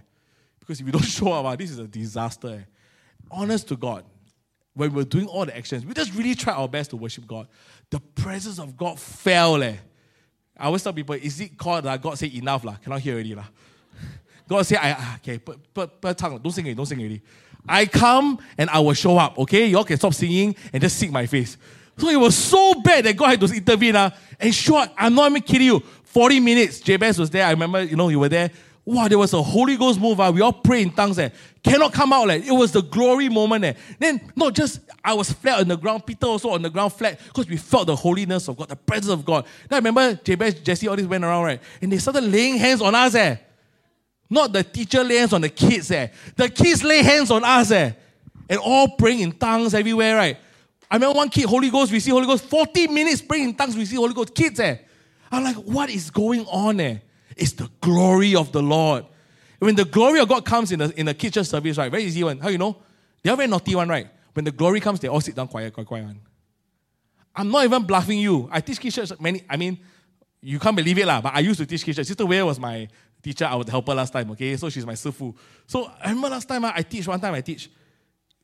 [0.61, 2.49] Because if you don't show up, uh, this is a disaster.
[2.49, 2.63] Eh?
[3.31, 4.05] Honest to God,
[4.75, 7.49] when we're doing all the actions, we just really try our best to worship God.
[7.91, 9.63] The presence of God fell.
[9.63, 9.77] Eh?
[10.57, 12.65] I always tell people, is it called that God say enough?
[12.65, 12.75] La?
[12.77, 13.35] Cannot hear already.
[13.35, 13.45] La.
[14.49, 17.23] God say, I, ah, okay, but, but, but tongue, don't sing it, don't sing already.
[17.69, 19.67] I come and I will show up, okay?
[19.67, 21.57] Y'all can stop singing and just seek my face.
[21.99, 23.97] So it was so bad that God had to intervene.
[23.97, 25.83] Uh, and sure, I'm not even kidding you.
[26.13, 27.45] 40 minutes, Jabez was there.
[27.45, 28.51] I remember, you know, you were there.
[28.85, 30.19] Wow, there was a Holy Ghost move.
[30.19, 30.33] Uh.
[30.35, 31.19] We all pray in tongues.
[31.19, 31.29] Eh.
[31.63, 32.27] Cannot come out.
[32.27, 32.47] Like.
[32.47, 33.63] It was the glory moment.
[33.63, 33.75] Eh.
[33.99, 37.21] Then, not just I was flat on the ground, Peter also on the ground flat
[37.27, 39.45] because we felt the holiness of God, the presence of God.
[39.69, 41.61] Then I remember Jabez, Jesse, all this went around, right?
[41.83, 43.15] And they started laying hands on us.
[43.15, 43.37] Eh.
[44.31, 45.91] Not the teacher lay hands on the kids.
[45.91, 46.09] Eh.
[46.35, 47.71] The kids lay hands on us.
[47.71, 47.93] Eh.
[48.49, 50.39] And all praying in tongues everywhere, right?
[50.91, 53.77] I remember one kid, Holy Ghost, we see Holy Ghost, 40 minutes praying in tongues,
[53.77, 54.35] we see Holy Ghost.
[54.35, 54.79] Kids, eh?
[55.31, 56.99] I'm like, what is going on, eh?
[57.37, 59.05] It's the glory of the Lord.
[59.59, 61.91] When the glory of God comes in the, in the kitchen service, right?
[61.91, 62.39] Very easy one.
[62.39, 62.77] How you know?
[63.23, 64.09] They are very naughty one, right?
[64.33, 66.05] When the glory comes, they all sit down quiet, quiet, quiet.
[66.05, 66.21] One.
[67.35, 68.49] I'm not even bluffing you.
[68.53, 69.79] I teach kids many, I mean,
[70.41, 72.89] you can't believe it, lah, but I used to teach kids Sister Wei was my
[73.23, 73.45] teacher.
[73.45, 74.57] I would help her last time, okay?
[74.57, 75.35] So she's my sifu.
[75.67, 77.71] So I remember last time I teach, one time I teach.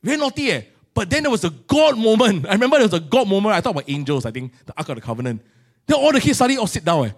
[0.03, 0.61] Very naughty, eh?
[0.93, 2.45] But then there was a God moment.
[2.45, 3.55] I remember there was a God moment.
[3.55, 5.41] I thought about angels, I think, the Ark of the Covenant.
[5.85, 7.05] Then all the kids suddenly all sit down.
[7.05, 7.11] Eh.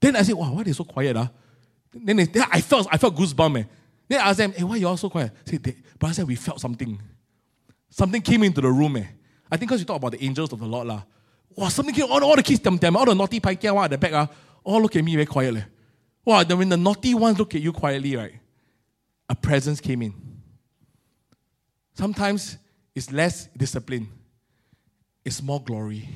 [0.00, 1.16] Then I said, wow, why are they so quiet?
[1.16, 1.30] Ah?
[1.92, 3.60] Then, they, then I felt I felt goosebumps.
[3.60, 3.64] Eh.
[4.08, 5.32] Then I asked them, hey, why are you all so quiet?
[5.46, 7.00] I said, but I said, we felt something.
[7.90, 8.96] Something came into the room.
[8.96, 9.06] Eh.
[9.50, 10.86] I think because you talk about the angels of the Lord.
[10.86, 11.02] lah.
[11.56, 13.98] Wow, something came, all, all the kids, them, them, all the naughty paikia at the
[13.98, 14.28] back, ah,
[14.64, 15.62] all look at me very quietly.
[16.24, 18.34] Wow, then when the naughty ones look at you quietly, right,
[19.28, 20.14] a presence came in.
[21.94, 22.56] Sometimes
[22.94, 24.08] it's less discipline,
[25.24, 26.08] it's more glory.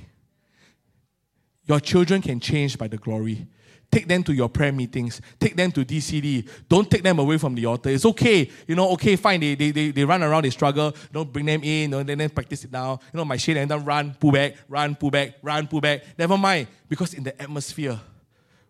[1.66, 3.46] Your children can change by the glory.
[3.90, 5.20] Take them to your prayer meetings.
[5.38, 6.48] Take them to DCD.
[6.68, 7.90] Don't take them away from the altar.
[7.90, 8.50] It's okay.
[8.66, 9.40] You know, okay, fine.
[9.40, 10.94] They, they, they, they run around, they struggle.
[11.12, 11.90] Don't bring them in.
[11.90, 12.98] Know, then, then practice it now.
[13.12, 16.02] You know, my shade and then run, pull back, run, pull back, run, pull back.
[16.18, 16.66] Never mind.
[16.88, 17.98] Because in the atmosphere,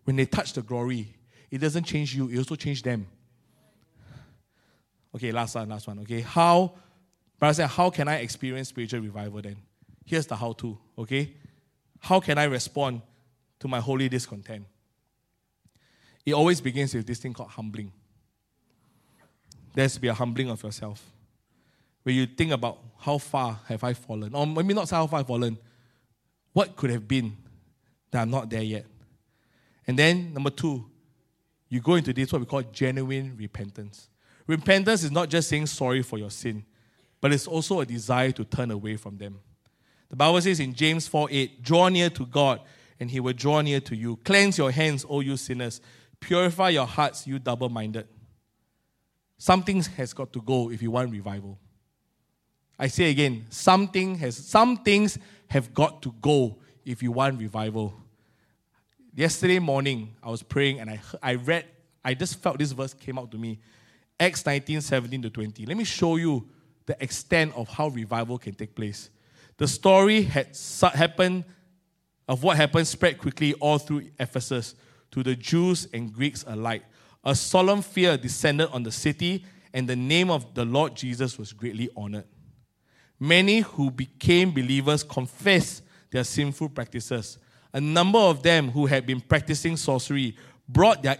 [0.03, 1.13] when they touch the glory,
[1.49, 3.07] it doesn't change you, it also changes them.
[5.15, 5.99] Okay, last one, last one.
[5.99, 6.73] Okay, how
[7.51, 9.57] said, how can I experience spiritual revival then?
[10.05, 11.33] Here's the how to, okay?
[11.99, 13.01] How can I respond
[13.59, 14.65] to my holy discontent?
[16.25, 17.91] It always begins with this thing called humbling.
[19.73, 21.03] There's to be a humbling of yourself.
[22.03, 24.33] Where you think about how far have I fallen?
[24.33, 25.57] Or maybe not how far I've fallen.
[26.53, 27.35] What could have been
[28.11, 28.85] that I'm not there yet?
[29.85, 30.85] And then, number two,
[31.69, 34.09] you go into this what we call genuine repentance.
[34.47, 36.65] Repentance is not just saying sorry for your sin
[37.19, 39.39] but it's also a desire to turn away from them.
[40.09, 42.61] The Bible says in James 4 8, draw near to God,
[42.99, 44.17] and he will draw near to you.
[44.17, 45.81] Cleanse your hands, O you sinners.
[46.19, 48.07] Purify your hearts, you double minded.
[49.37, 51.59] Something has got to go if you want revival.
[52.79, 57.93] I say again, something has some things have got to go if you want revival.
[59.13, 61.65] Yesterday morning, I was praying and I, I read,
[62.03, 63.59] I just felt this verse came out to me.
[64.19, 65.65] Acts 19, 17 to 20.
[65.65, 66.47] Let me show you
[66.85, 69.09] the extent of how revival can take place.
[69.57, 70.57] The story had
[70.93, 71.45] happened
[72.27, 74.75] of what happened spread quickly all through Ephesus
[75.11, 76.83] to the Jews and Greeks alike.
[77.23, 81.53] A solemn fear descended on the city, and the name of the Lord Jesus was
[81.53, 82.25] greatly honored.
[83.19, 87.39] Many who became believers confessed their sinful practices.
[87.73, 90.37] A number of them who had been practicing sorcery
[90.69, 91.17] brought their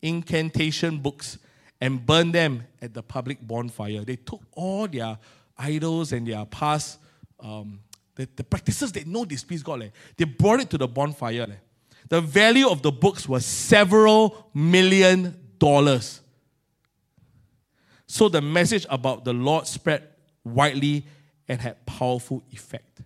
[0.00, 1.38] incantation books
[1.80, 4.04] and burned them at the public bonfire.
[4.04, 5.18] They took all their
[5.58, 6.98] idols and their past,
[7.42, 7.80] um,
[8.14, 9.80] the, the, practices they know displease God.
[9.80, 11.46] Like, they brought it to the bonfire.
[11.46, 11.60] Like.
[12.08, 16.20] The value of the books was several million dollars.
[18.06, 20.06] So the message about the Lord spread
[20.44, 21.06] widely
[21.48, 23.00] and had powerful effect.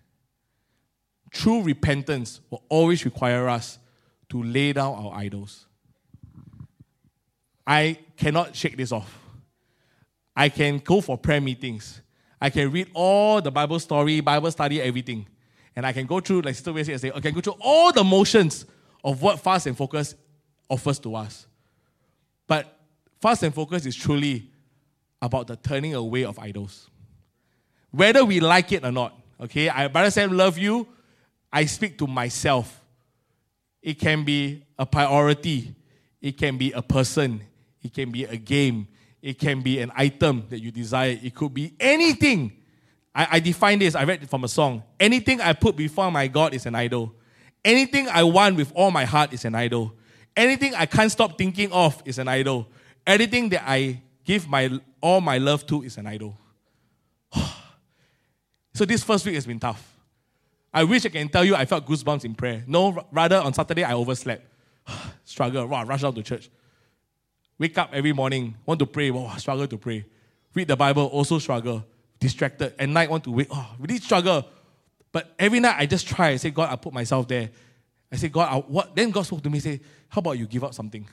[1.30, 3.78] True repentance will always require us
[4.30, 5.66] to lay down our idols.
[7.66, 9.18] I cannot shake this off.
[10.34, 12.00] I can go for prayer meetings.
[12.40, 15.26] I can read all the Bible story, Bible study, everything.
[15.74, 18.04] And I can go through, like Sister Wesley say, I can go through all the
[18.04, 18.66] motions
[19.04, 20.14] of what Fast and Focus
[20.68, 21.46] offers to us.
[22.46, 22.78] But
[23.20, 24.50] Fast and Focus is truly
[25.20, 26.90] about the turning away of idols.
[27.90, 29.68] Whether we like it or not, okay?
[29.68, 30.86] I, Brother Sam, love you.
[31.52, 32.82] I speak to myself.
[33.82, 35.74] It can be a priority.
[36.20, 37.42] It can be a person.
[37.82, 38.88] It can be a game.
[39.26, 41.18] It can be an item that you desire.
[41.20, 42.52] It could be anything.
[43.12, 44.84] I, I define this, I read it from a song.
[45.00, 47.12] Anything I put before my God is an idol.
[47.64, 49.94] Anything I want with all my heart is an idol.
[50.36, 52.68] Anything I can't stop thinking of is an idol.
[53.04, 56.38] Anything that I give my all my love to is an idol.
[58.74, 59.92] so this first week has been tough.
[60.72, 62.62] I wish I can tell you I felt goosebumps in prayer.
[62.68, 64.46] No, rather on Saturday I overslept.
[65.24, 66.48] Struggle, wow, rush out to church.
[67.58, 70.04] Wake up every morning, want to pray, oh, struggle to pray.
[70.54, 71.84] Read the Bible, also struggle.
[72.18, 72.74] Distracted.
[72.78, 74.46] At night, want to wake, oh, really struggle.
[75.12, 76.28] But every night, I just try.
[76.30, 77.50] I say, God, I put myself there.
[78.12, 78.94] I say, God, I, what?
[78.94, 81.06] Then God spoke to me, say, how about you give up something?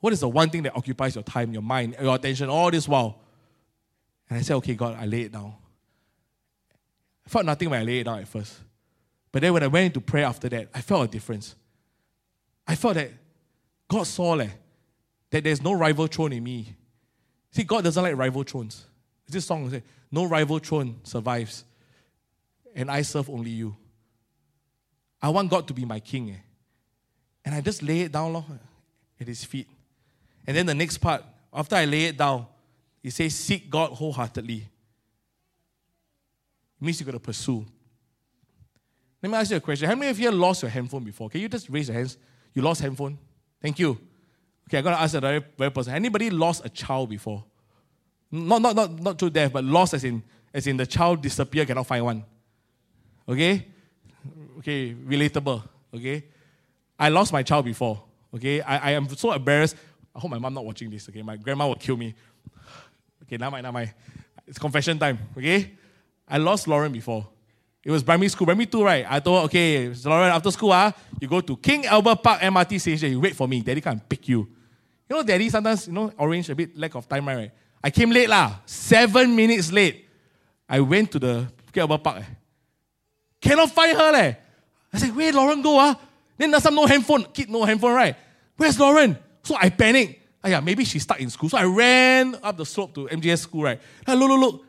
[0.00, 2.86] What is the one thing that occupies your time, your mind, your attention all this
[2.86, 3.20] while?
[4.30, 5.54] And I said, Okay, God, I lay it down.
[7.26, 8.58] I felt nothing when I laid it down at first.
[9.32, 11.54] But then when I went into prayer after that, I felt a difference.
[12.66, 13.10] I felt that
[13.88, 14.48] God saw leh,
[15.30, 16.74] that there's no rival throne in me.
[17.50, 18.86] See, God doesn't like rival thrones.
[19.28, 21.64] This song says, No rival throne survives,
[22.74, 23.76] and I serve only you.
[25.20, 26.30] I want God to be my king.
[26.30, 26.36] Eh?
[27.44, 28.44] And I just lay it down lor,
[29.20, 29.68] at his feet.
[30.46, 32.46] And then the next part, after I lay it down,
[33.02, 34.56] he says, Seek God wholeheartedly.
[36.80, 37.64] It means you got to pursue.
[39.22, 39.88] Let me ask you a question.
[39.88, 41.28] How many of you have lost your handphone before?
[41.28, 42.16] Can you just raise your hands?
[42.54, 43.18] You lost handphone?
[43.60, 43.98] Thank you.
[44.68, 45.94] Okay, I'm gonna ask a very, person.
[45.94, 47.42] Anybody lost a child before?
[48.30, 51.64] Not not not not through death, but lost as in as in the child disappear,
[51.64, 52.24] cannot find one.
[53.26, 53.66] Okay?
[54.58, 55.62] Okay, relatable.
[55.94, 56.24] Okay?
[56.98, 58.02] I lost my child before.
[58.34, 58.60] Okay?
[58.60, 59.74] I, I am so embarrassed.
[60.14, 61.08] I hope my mom not watching this.
[61.08, 62.14] Okay, my grandma will kill me.
[63.22, 63.90] Okay, now my now my
[64.46, 65.18] it's confession time.
[65.34, 65.72] Okay?
[66.28, 67.26] I lost Lauren before.
[67.82, 69.06] It was primary school, primary two, right?
[69.08, 72.78] I told her, okay, Lauren, after school, ah, you go to King Albert Park MRT
[72.78, 73.62] station, you wait for me.
[73.62, 74.46] Daddy come pick you.
[75.08, 77.50] You know, daddy sometimes, you know, orange, a bit lack of time, right?
[77.82, 80.06] I came late lah, seven minutes late.
[80.68, 81.46] I went to the
[81.76, 82.18] Albert Park.
[82.18, 82.24] Eh.
[83.40, 84.34] Cannot find her leh.
[84.92, 85.98] I said, where Lauren go ah?
[86.36, 88.16] Then there's some no handphone, kid no handphone, right?
[88.56, 89.16] Where's Lauren?
[89.42, 90.20] So I panicked.
[90.42, 91.48] Ah, yeah, maybe she's stuck in school.
[91.48, 93.80] So I ran up the slope to MGS school, right?
[94.06, 94.64] Ah, look, look, look.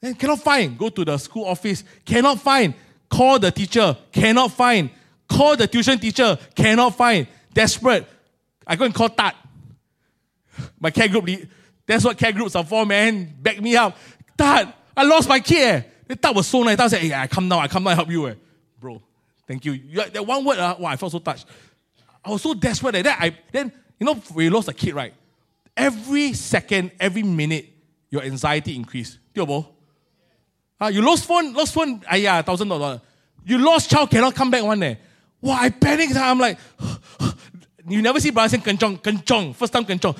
[0.00, 0.76] Then cannot find.
[0.76, 1.84] Go to the school office.
[2.04, 2.74] Cannot find.
[3.08, 3.96] Call the teacher.
[4.12, 4.90] Cannot find.
[5.28, 6.38] Call the tuition teacher.
[6.54, 7.26] Cannot find.
[7.52, 8.06] Desperate.
[8.66, 9.36] I go and call Tat.
[10.86, 11.28] My care group.
[11.84, 13.34] That's what care groups are for, man.
[13.42, 13.96] Back me up.
[14.36, 15.84] Dad, I lost my kid.
[16.08, 16.14] Eh.
[16.14, 16.76] Tat was so nice.
[16.76, 17.58] Tat said, hey, I come now.
[17.58, 17.90] I come now.
[17.90, 18.28] I help you.
[18.28, 18.34] Eh.
[18.78, 19.02] Bro,
[19.48, 19.72] thank you.
[19.72, 21.44] you that one word, uh, wow, I felt so touched.
[22.24, 24.94] I was so desperate that, that I, then, you know, when you lost a kid,
[24.94, 25.12] right?
[25.76, 27.66] Every second, every minute,
[28.10, 29.18] your anxiety increased.
[29.34, 29.74] Tio,
[30.80, 33.00] uh, you lost phone, lost phone, ah, yeah, thousand dollars.
[33.44, 35.00] You lost child, cannot come back one day.
[35.40, 36.14] Wow, I panicked.
[36.14, 36.58] I'm like,
[37.88, 40.16] you never see brother saying kenchong, kenchong, first time kenchong.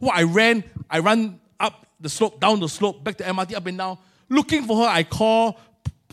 [0.00, 3.66] wow, I ran, I ran up the slope, down the slope, back to MRT, up
[3.66, 3.98] and down,
[4.28, 4.88] looking for her.
[4.88, 5.58] I call,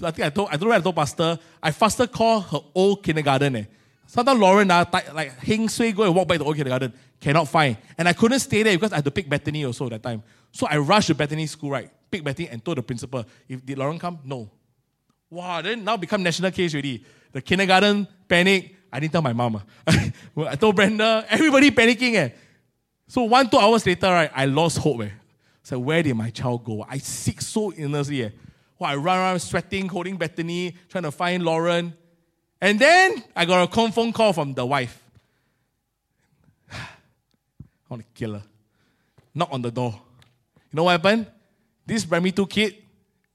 [0.01, 3.03] I think I told, I don't know I told pastor, I faster call her old
[3.03, 3.55] kindergarten.
[3.55, 3.65] Eh.
[4.07, 6.93] Sometimes Lauren, uh, like, heng sui, go and walk back to old kindergarten.
[7.19, 7.77] Cannot find.
[7.97, 10.23] And I couldn't stay there because I had to pick Bethany also that time.
[10.51, 11.91] So I rushed to Bethany school, right?
[12.09, 14.19] pick Bethany and told the principal, if did Lauren come?
[14.23, 14.49] No.
[15.29, 17.05] Wow, then now become national case already.
[17.31, 18.75] The kindergarten panic.
[18.91, 19.61] I didn't tell my mom.
[19.87, 22.15] I told Brenda, everybody panicking.
[22.15, 22.29] Eh.
[23.07, 25.01] So one, two hours later, right, I lost hope.
[25.01, 25.09] Eh.
[25.63, 26.85] So where did my child go?
[26.87, 28.23] I sick so earnestly.
[28.23, 28.29] Eh.
[28.77, 31.93] Well, I run around sweating, holding Bethany, trying to find Lauren.
[32.61, 35.03] And then I got a phone call from the wife.
[36.71, 36.77] I
[37.89, 38.43] want to kill her.
[39.33, 39.99] Knock on the door.
[40.71, 41.27] You know what happened?
[41.85, 42.75] This primary two kid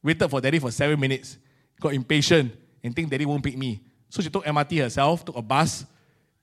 [0.03, 1.39] waited for daddy for seven minutes,
[1.81, 2.53] got impatient,
[2.83, 3.81] and think daddy won't pick me.
[4.15, 5.85] So she took MRT herself, took a bus,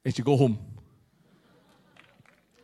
[0.04, 0.60] and she go home.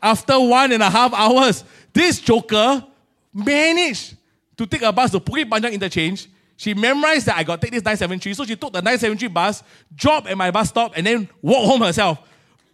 [0.04, 2.86] After one and a half hours, this joker
[3.34, 4.18] managed
[4.58, 6.28] to take a bus to Bukit Panjang interchange.
[6.58, 9.64] She memorized that I got to take this 973, so she took the 973 bus,
[9.96, 12.20] dropped at my bus stop, and then walked home herself.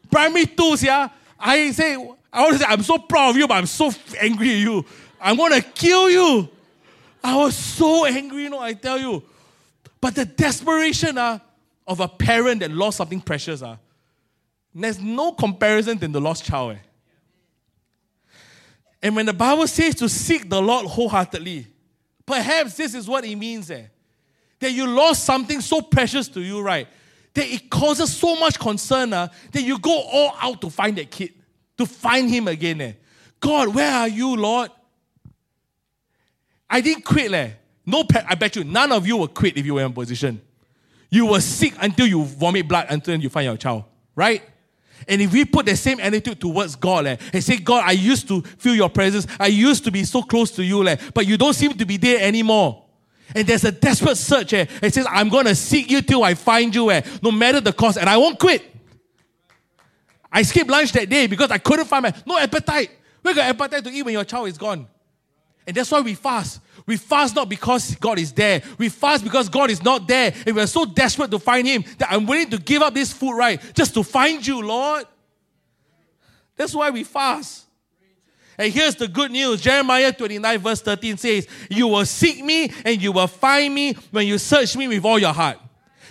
[0.10, 1.10] Primary two, yeah.
[1.40, 1.94] I say,
[2.34, 4.84] I want to say, I'm so proud of you, but I'm so angry at you.
[5.22, 6.50] I'm gonna kill you.
[7.24, 9.22] I was so angry, you know, I tell you.
[10.02, 11.38] But the desperation uh,
[11.86, 13.78] of a parent that lost something precious, uh,
[14.74, 16.74] there's no comparison than the lost child.
[16.74, 16.80] Eh?
[19.04, 21.68] And when the Bible says to seek the Lord wholeheartedly,
[22.26, 23.86] perhaps this is what it means eh?
[24.60, 26.88] that you lost something so precious to you, right?
[27.34, 31.12] That it causes so much concern uh, that you go all out to find that
[31.12, 31.34] kid,
[31.78, 32.82] to find him again.
[32.82, 32.94] Eh?
[33.40, 34.72] God, where are you, Lord?
[36.70, 37.30] I didn't quit.
[37.30, 37.52] Leh.
[37.86, 40.42] No, I bet you, none of you will quit if you were in position.
[41.14, 43.84] You will seek until you vomit blood until you find your child,
[44.16, 44.42] right?
[45.08, 48.28] And if we put the same attitude towards God, eh, and say, God, I used
[48.30, 51.38] to feel your presence, I used to be so close to you, eh, but you
[51.38, 52.84] don't seem to be there anymore.
[53.36, 54.54] And there's a desperate search.
[54.54, 57.62] Eh, it says, I'm going to seek you till I find you, eh, no matter
[57.62, 58.64] the cost, and I won't quit.
[60.32, 62.90] I skipped lunch that day because I couldn't find my no appetite.
[63.22, 64.88] Where got appetite to eat when your child is gone?
[65.68, 66.60] And that's why we fast.
[66.86, 68.62] We fast not because God is there.
[68.78, 70.34] We fast because God is not there.
[70.46, 73.38] And we're so desperate to find Him that I'm willing to give up this food
[73.38, 75.06] right just to find you, Lord.
[76.56, 77.66] That's why we fast.
[78.58, 83.02] And here's the good news Jeremiah 29, verse 13 says, You will seek me and
[83.02, 85.58] you will find me when you search me with all your heart.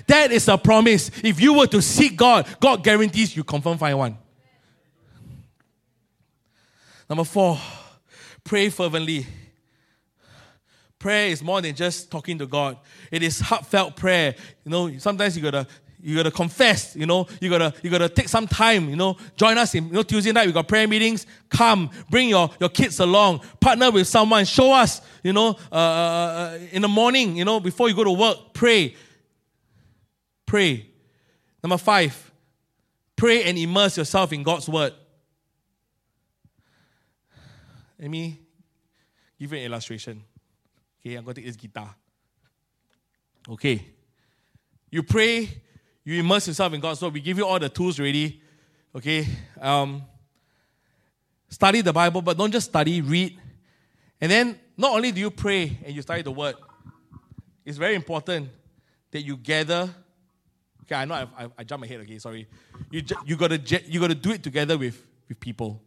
[0.07, 1.11] That is a promise.
[1.23, 4.19] If you were to seek God, God guarantees you confirm find one.
[7.09, 7.59] Number four,
[8.43, 9.27] pray fervently.
[11.03, 12.77] Prayer is more than just talking to God.
[13.11, 14.37] It is heartfelt prayer.
[14.65, 15.67] You know, sometimes you gotta
[16.01, 19.59] you gotta confess, you know, you gotta you gotta take some time, you know, join
[19.59, 21.27] us in you know Tuesday night, we got prayer meetings.
[21.49, 25.79] Come, bring your, your kids along, partner with someone, show us, you know, uh, uh,
[25.79, 28.95] uh in the morning, you know, before you go to work, pray.
[30.47, 30.87] Pray.
[31.65, 32.31] Number five,
[33.17, 34.93] pray and immerse yourself in God's word.
[37.99, 38.39] Let me
[39.37, 40.23] give you an illustration.
[41.05, 41.93] Okay, I'm going to take this guitar.
[43.49, 43.85] Okay.
[44.89, 45.49] You pray,
[46.05, 47.13] you immerse yourself in God's word.
[47.13, 48.41] We give you all the tools ready.
[48.95, 49.27] Okay.
[49.61, 50.03] Um,
[51.49, 53.37] study the Bible, but don't just study, read.
[54.21, 56.55] And then not only do you pray and you study the word,
[57.65, 58.49] it's very important
[59.11, 59.91] that you gather.
[60.83, 62.01] Okay, I know I, I, I jumped ahead.
[62.01, 62.47] Okay, sorry.
[62.91, 65.81] You you gotta you gotta do it together with with people.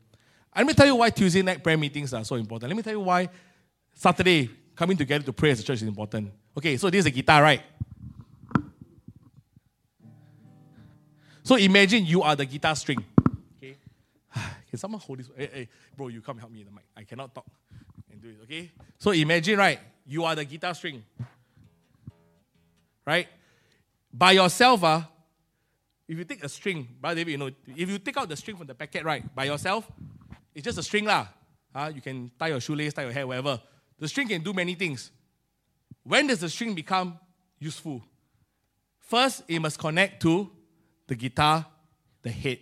[0.55, 2.69] Let me tell you why Tuesday night prayer meetings are so important.
[2.69, 3.29] Let me tell you why
[3.93, 6.31] Saturday coming together to pray as a church is important.
[6.57, 7.61] Okay, so this is a guitar, right?
[11.43, 13.03] So imagine you are the guitar string.
[13.57, 13.77] Okay?
[14.69, 15.29] Can someone hold this?
[15.35, 16.85] Hey, hey, bro, you come help me in the mic.
[16.97, 17.45] I cannot talk
[18.11, 18.71] and do it, okay?
[18.97, 19.79] So imagine, right?
[20.07, 21.03] You are the guitar string.
[23.05, 23.27] Right?
[24.11, 25.01] By yourself, uh,
[26.07, 28.57] if you take a string, brother David, you know, if you take out the string
[28.57, 29.89] from the packet, right, by yourself,
[30.53, 31.27] it's just a string lah.
[31.73, 33.59] Uh, you can tie your shoelace, tie your hair, whatever.
[33.99, 35.11] The string can do many things.
[36.03, 37.19] When does the string become
[37.59, 38.03] useful?
[38.99, 40.51] First, it must connect to
[41.07, 41.65] the guitar,
[42.21, 42.59] the head.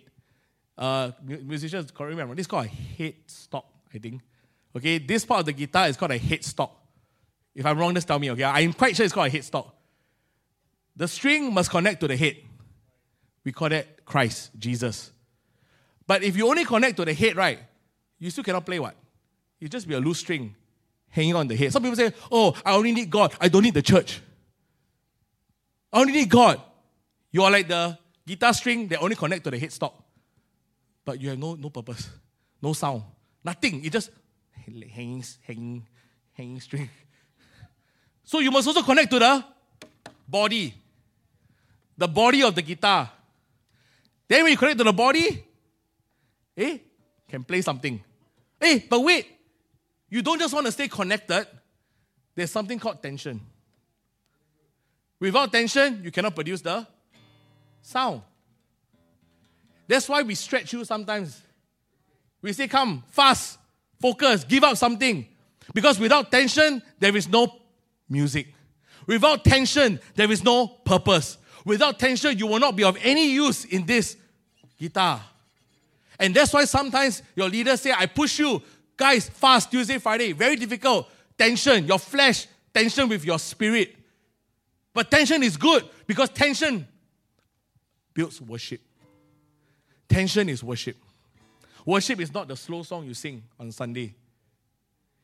[0.77, 4.21] Uh, musicians, remember, this is called a head stop, I think.
[4.75, 6.71] Okay, this part of the guitar is called a headstock.
[7.53, 8.43] If I'm wrong, just tell me, okay?
[8.43, 9.71] I'm quite sure it's called a headstock.
[10.95, 12.37] The string must connect to the head.
[13.43, 15.11] We call that Christ, Jesus.
[16.07, 17.59] But if you only connect to the head, right,
[18.19, 18.95] you still cannot play what?
[19.59, 20.55] You just be a loose string
[21.13, 21.71] hanging on the head.
[21.71, 23.33] Some people say, Oh, I only need God.
[23.39, 24.19] I don't need the church.
[25.91, 26.59] I only need God.
[27.31, 29.93] You are like the guitar string that only connect to the headstock.
[31.05, 32.09] But you have no, no purpose,
[32.61, 33.03] no sound,
[33.43, 33.85] nothing.
[33.85, 34.09] It just
[34.51, 35.87] hanging, hanging,
[36.33, 36.89] hanging string.
[38.23, 39.43] So you must also connect to the
[40.27, 40.73] body,
[41.97, 43.11] the body of the guitar.
[44.27, 45.45] Then when you connect to the body,
[46.57, 46.77] eh,
[47.27, 48.01] can play something.
[48.59, 49.27] Hey, but wait,
[50.13, 51.47] you don't just want to stay connected.
[52.35, 53.41] There's something called tension.
[55.19, 56.85] Without tension, you cannot produce the
[57.81, 58.21] sound.
[59.87, 61.41] That's why we stretch you sometimes.
[62.43, 63.57] We say, come, fast,
[63.99, 65.25] focus, give up something.
[65.73, 67.47] Because without tension, there is no
[68.07, 68.53] music.
[69.07, 71.39] Without tension, there is no purpose.
[71.65, 74.15] Without tension, you will not be of any use in this
[74.79, 75.23] guitar.
[76.19, 78.61] And that's why sometimes your leaders say, I push you.
[78.95, 80.31] Guys, fast Tuesday, Friday.
[80.33, 81.09] Very difficult.
[81.37, 83.95] Tension, your flesh, tension with your spirit.
[84.93, 86.87] But tension is good because tension
[88.13, 88.81] builds worship.
[90.07, 90.97] Tension is worship.
[91.85, 94.13] Worship is not the slow song you sing on Sunday.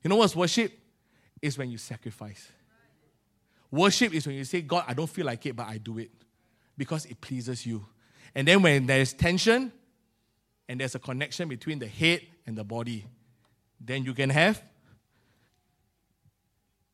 [0.03, 0.74] You know what's worship?
[1.41, 2.49] Is when you sacrifice.
[3.72, 6.09] Worship is when you say, God, I don't feel like it, but I do it
[6.76, 7.86] because it pleases you.
[8.34, 9.72] And then when there's tension,
[10.70, 13.03] and there's a connection between the head and the body,
[13.80, 14.61] then you can have.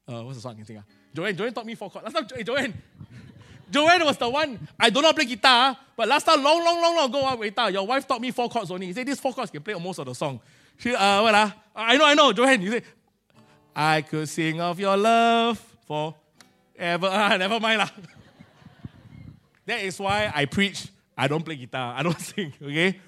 [0.08, 0.78] Uh, what's the song I can sing?
[0.78, 0.82] Uh?
[1.14, 2.14] Joanne, Joanne taught me four chords.
[2.14, 2.74] Last time, Joanne,
[3.72, 4.68] Joanne was the one.
[4.80, 7.58] I don't know play guitar, but last time, long, long, long, long ago, uh, wait,
[7.58, 8.88] uh, your wife taught me four chords only.
[8.88, 10.40] You say these four chords can play most of the song.
[10.78, 12.62] She, uh, what, uh, I know, I know, Joanne.
[12.62, 12.82] You say,
[13.76, 15.58] I could sing of your love
[15.88, 17.08] forever.
[17.08, 17.90] Uh, never mind lah.
[19.66, 20.88] that is why I preach.
[21.18, 21.96] I don't play guitar.
[21.98, 22.54] I don't sing.
[22.62, 23.00] Okay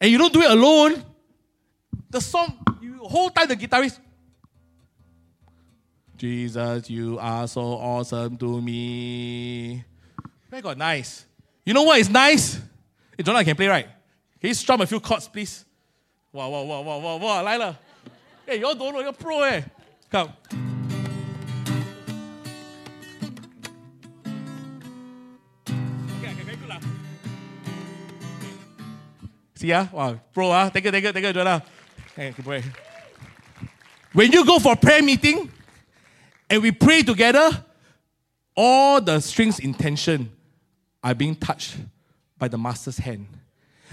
[0.00, 1.02] and you don't do it alone,
[2.10, 4.00] the song, you whole time the guitarist,
[6.16, 9.84] Jesus, you are so awesome to me.
[10.50, 11.26] Very got nice.
[11.64, 12.54] You know what is nice?
[13.16, 13.86] Hey, Jonah can play, right?
[14.40, 15.64] Can you strum a few chords, please?
[16.32, 17.78] Wow, wow, wow, wow, wow, wow, Lila.
[18.46, 19.62] Hey, you all don't know, you're pro, eh?
[20.10, 20.32] Come.
[29.54, 31.62] See, ah, wow, pro, ah, take it, take it, take it, Jonah.
[34.12, 35.50] When you go for prayer meeting
[36.48, 37.50] and we pray together,
[38.56, 40.30] all the strings in tension
[41.04, 41.76] are being touched
[42.38, 43.26] by the master's hand.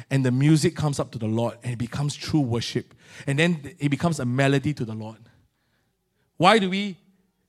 [0.09, 2.93] And the music comes up to the Lord and it becomes true worship.
[3.27, 5.19] And then it becomes a melody to the Lord.
[6.37, 6.97] Why do we?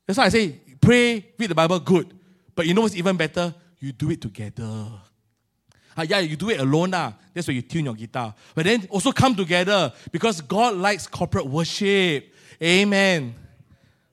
[0.07, 2.13] That's why I say, pray, read the Bible, good.
[2.55, 3.55] But you know what's even better?
[3.79, 4.89] You do it together.
[5.97, 6.95] Uh, yeah, you do it alone.
[6.95, 7.13] Uh.
[7.33, 8.35] That's where you tune your guitar.
[8.55, 12.33] But then also come together because God likes corporate worship.
[12.63, 13.35] Amen.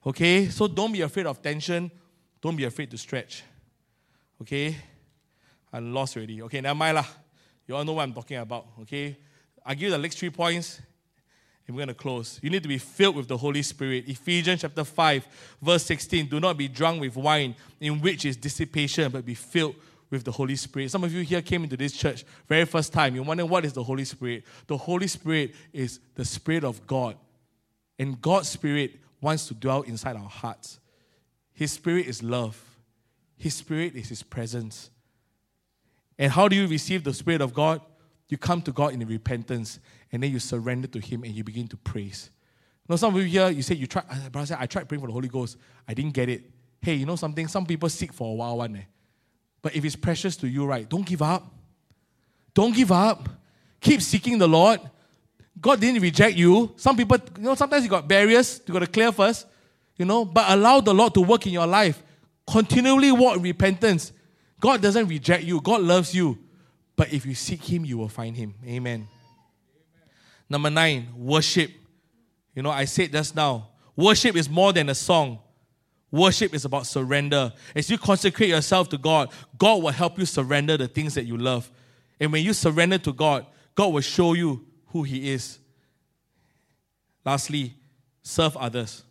[0.06, 0.50] Okay?
[0.50, 1.92] So don't be afraid of tension.
[2.42, 3.44] Don't be afraid to stretch.
[4.42, 4.76] Okay?
[5.72, 6.42] I'm lost already.
[6.42, 7.06] Okay, never mind lah.
[7.68, 8.68] You all know what I'm talking about.
[8.82, 9.18] Okay?
[9.64, 10.82] I give you the next three points
[11.68, 12.40] and we're going to close.
[12.42, 14.08] You need to be filled with the Holy Spirit.
[14.08, 15.28] Ephesians chapter 5,
[15.62, 16.26] verse 16.
[16.28, 19.76] Do not be drunk with wine, in which is dissipation, but be filled
[20.12, 20.91] with the Holy Spirit.
[20.91, 23.16] Some of you here came into this church very first time.
[23.16, 24.43] You wonder what is the Holy Spirit?
[24.68, 27.16] The Holy Spirit is the Spirit of God.
[27.97, 30.80] And God's Spirit wants to dwell inside our hearts.
[31.53, 32.62] His Spirit is love,
[33.38, 34.89] His Spirit is His presence.
[36.20, 37.82] And how do you receive the Spirit of God?
[38.28, 39.80] You come to God in repentance
[40.12, 42.30] and then you surrender to Him and you begin to praise.
[42.88, 45.14] Now, some of you here, you say, you uh, brother, I tried praying for the
[45.14, 45.57] Holy Ghost.
[45.88, 46.49] I didn't get it.
[46.82, 47.47] Hey, you know something?
[47.47, 48.76] Some people seek for a while, one.
[48.76, 48.82] Eh?
[49.62, 51.45] But if it's precious to you, right, don't give up.
[52.53, 53.30] Don't give up.
[53.80, 54.80] Keep seeking the Lord.
[55.59, 56.74] God didn't reject you.
[56.76, 59.45] Some people, you know, sometimes you got barriers you got to clear first,
[59.97, 62.01] you know, but allow the Lord to work in your life.
[62.49, 64.12] Continually walk repentance.
[64.59, 66.38] God doesn't reject you, God loves you.
[66.95, 68.53] But if you seek Him, you will find Him.
[68.66, 69.07] Amen.
[70.49, 71.72] Number nine, worship.
[72.53, 75.39] You know, I said just now, worship is more than a song.
[76.12, 77.53] Worship is about surrender.
[77.74, 81.38] As you consecrate yourself to God, God will help you surrender the things that you
[81.38, 81.72] love.
[82.20, 83.45] And when you surrender to God,
[83.76, 85.57] God will show you who He is.
[87.24, 87.74] Lastly,
[88.22, 89.03] serve others.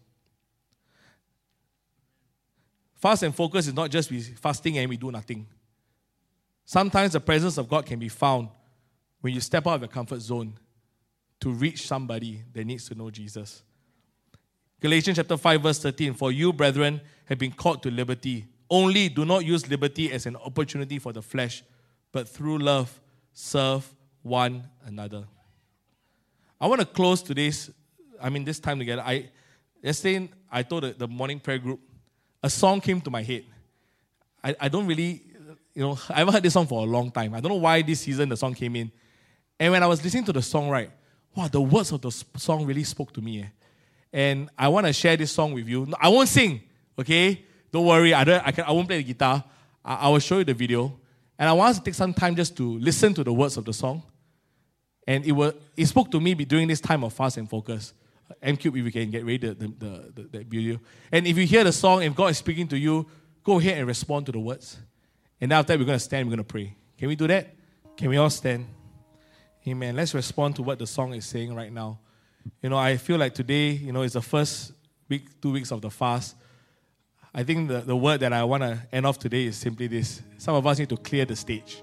[2.97, 5.47] Fast and focus is not just we fasting and we do nothing.
[6.67, 8.49] Sometimes the presence of God can be found
[9.23, 10.55] when you step out of your comfort zone
[11.41, 13.63] to reach somebody that needs to know Jesus.
[14.81, 18.47] Galatians chapter 5, verse 13 For you, brethren, have been called to liberty.
[18.69, 21.63] Only do not use liberty as an opportunity for the flesh,
[22.13, 23.01] but through love
[23.33, 23.89] serve
[24.23, 25.25] one another.
[26.61, 27.71] I want to close today's,
[28.21, 29.03] I mean, this time together.
[29.05, 29.31] I
[29.83, 31.81] yesterday I told the, the morning prayer group,
[32.43, 33.45] a song came to my head.
[34.43, 35.23] I, I don't really,
[35.75, 37.35] you know, I haven't heard this song for a long time.
[37.35, 38.91] I don't know why this season the song came in.
[39.59, 40.91] And when I was listening to the song, right,
[41.35, 43.43] wow, the words of the song really spoke to me.
[43.43, 43.47] Eh?
[44.13, 45.93] And I want to share this song with you.
[46.01, 46.61] I won't sing,
[46.99, 47.45] okay?
[47.71, 49.45] Don't worry, I, don't, I, can, I won't play the guitar.
[49.85, 50.99] I, I will show you the video.
[51.39, 53.65] And I want us to take some time just to listen to the words of
[53.65, 54.03] the song.
[55.07, 57.95] And it, will, it spoke to me during this time of fast and focus.
[58.43, 60.81] M Cube, if we can get ready the, the, the, the, video.
[61.11, 63.07] And if you hear the song, if God is speaking to you,
[63.43, 64.79] go ahead and respond to the words.
[65.41, 66.77] And after that, we're going to stand, we're going to pray.
[66.99, 67.55] Can we do that?
[67.97, 68.67] Can we all stand?
[69.67, 69.97] Amen.
[69.97, 71.99] Let's respond to what the song is saying right now.
[72.63, 74.73] You know, I feel like today, you know, is the first
[75.09, 76.37] week, two weeks of the fast.
[77.33, 80.21] I think the, the word that I want to end off today is simply this.
[80.39, 81.83] Some of us need to clear the stage.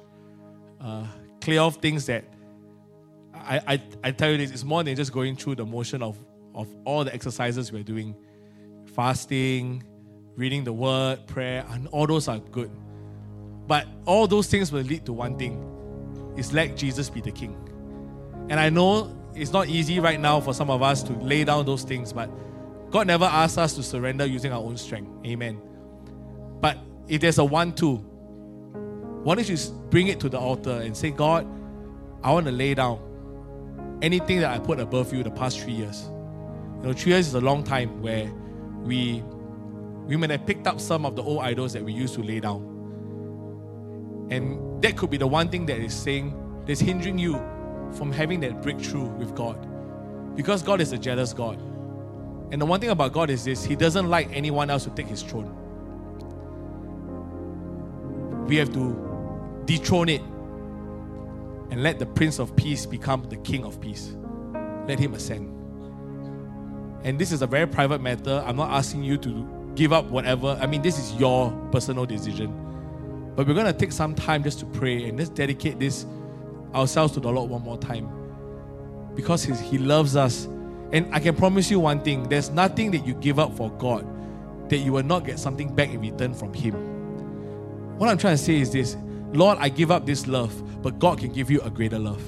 [0.80, 1.05] Uh,
[1.41, 2.26] clear off things that,
[3.34, 6.18] I, I, I tell you this, it's more than just going through the motion of,
[6.53, 8.16] of all the exercises we're doing.
[8.93, 9.84] Fasting,
[10.36, 12.72] reading the word, prayer, and all those are good.
[13.68, 15.64] But all those things will lead to one thing.
[16.38, 17.58] is let Jesus be the king.
[18.49, 21.66] And I know it's not easy right now for some of us to lay down
[21.66, 22.30] those things, but
[22.90, 25.12] God never asks us to surrender using our own strength.
[25.26, 25.62] Amen.
[26.62, 26.78] But
[27.08, 27.98] if there's a one two,
[29.24, 29.58] why don't you
[29.90, 31.48] bring it to the altar and say, God,
[32.24, 33.00] I want to lay down
[34.02, 36.10] anything that I put above you the past three years.
[36.78, 38.32] You know, three years is a long time where
[38.84, 39.24] we
[40.06, 42.40] we may have picked up some of the old idols that we used to lay
[42.40, 42.62] down.
[44.32, 46.34] And that could be the one thing that is saying
[46.66, 47.36] that's hindering you
[47.94, 49.58] from having that breakthrough with God.
[50.36, 51.60] Because God is a jealous God.
[52.52, 55.08] And the one thing about God is this He doesn't like anyone else to take
[55.08, 55.54] His throne.
[58.48, 60.22] We have to dethrone it
[61.70, 64.16] and let the Prince of Peace become the King of Peace.
[64.88, 65.54] Let Him ascend.
[67.04, 68.44] And this is a very private matter.
[68.46, 70.58] I'm not asking you to give up whatever.
[70.62, 72.54] I mean, this is your personal decision.
[73.36, 76.06] But we're going to take some time just to pray and just dedicate this
[76.78, 78.10] ourselves to the Lord one more time.
[79.16, 80.46] Because He loves us.
[80.94, 84.06] And I can promise you one thing there's nothing that you give up for God
[84.70, 86.74] that you will not get something back in return from Him.
[87.98, 88.96] What I'm trying to say is this
[89.34, 92.24] Lord, I give up this love, but God can give you a greater love.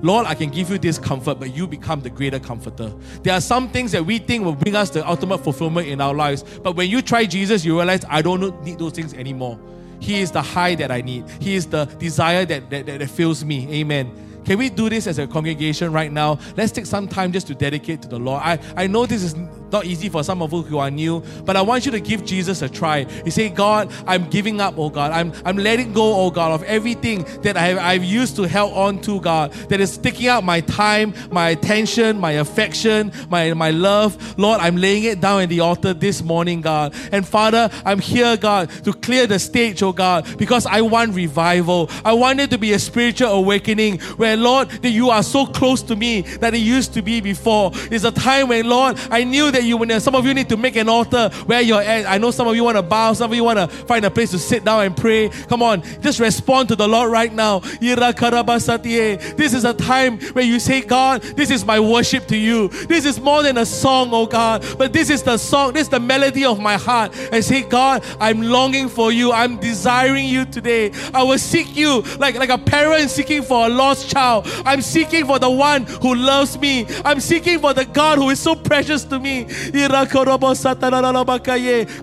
[0.00, 2.92] Lord, I can give you this comfort, but you become the greater comforter.
[3.22, 6.14] There are some things that we think will bring us the ultimate fulfillment in our
[6.14, 9.58] lives, but when you try Jesus, you realize I don't need those things anymore.
[10.02, 11.24] He is the high that I need.
[11.40, 13.72] He is the desire that, that, that, fills me.
[13.72, 14.10] Amen.
[14.44, 16.40] Can we do this as a congregation right now?
[16.56, 18.42] Let's take some time just to dedicate to the Lord.
[18.42, 19.36] I, I know this is
[19.72, 22.24] not easy for some of you who are new, but I want you to give
[22.24, 23.06] Jesus a try.
[23.24, 25.12] You say, God, I'm giving up, oh God.
[25.12, 28.72] I'm, I'm letting go, oh God, of everything that I have, I've used to held
[28.74, 33.70] on to, God, that is taking out my time, my attention, my affection, my, my
[33.70, 34.38] love.
[34.38, 36.94] Lord, I'm laying it down in the altar this morning, God.
[37.10, 41.90] And Father, I'm here, God, to clear the stage, oh God, because I want revival.
[42.04, 45.82] I want it to be a spiritual awakening where, Lord, that you are so close
[45.84, 47.72] to me that it used to be before.
[47.90, 50.56] It's a time when, Lord, I knew that you, when some of you need to
[50.56, 52.06] make an altar where you're at.
[52.06, 54.10] I know some of you want to bow, some of you want to find a
[54.10, 55.28] place to sit down and pray.
[55.28, 57.60] Come on, just respond to the Lord right now.
[57.60, 62.68] This is a time where you say, God, this is my worship to you.
[62.68, 65.88] This is more than a song, oh God, but this is the song, this is
[65.88, 67.12] the melody of my heart.
[67.32, 69.32] And say, God, I'm longing for you.
[69.32, 70.92] I'm desiring you today.
[71.14, 74.46] I will seek you like, like a parent seeking for a lost child.
[74.64, 76.86] I'm seeking for the one who loves me.
[77.04, 79.46] I'm seeking for the God who is so precious to me.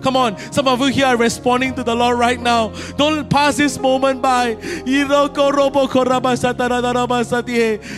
[0.02, 2.68] Come on, some of you here are responding to the Lord right now.
[2.96, 4.56] Don't pass this moment by.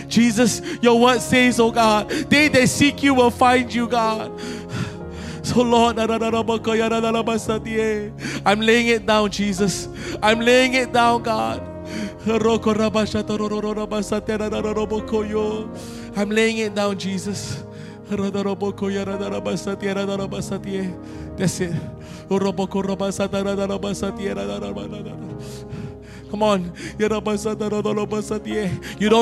[0.07, 4.31] Jesus, your word says, oh God, they that seek you will find you, God.
[5.43, 6.07] So, Lord, I'm
[8.61, 9.89] laying it down, Jesus.
[10.21, 11.61] I'm laying it down, God.
[16.15, 17.61] I'm laying it down, Jesus.
[21.37, 21.73] That's it.
[26.33, 26.73] Come on.
[26.97, 27.23] You don't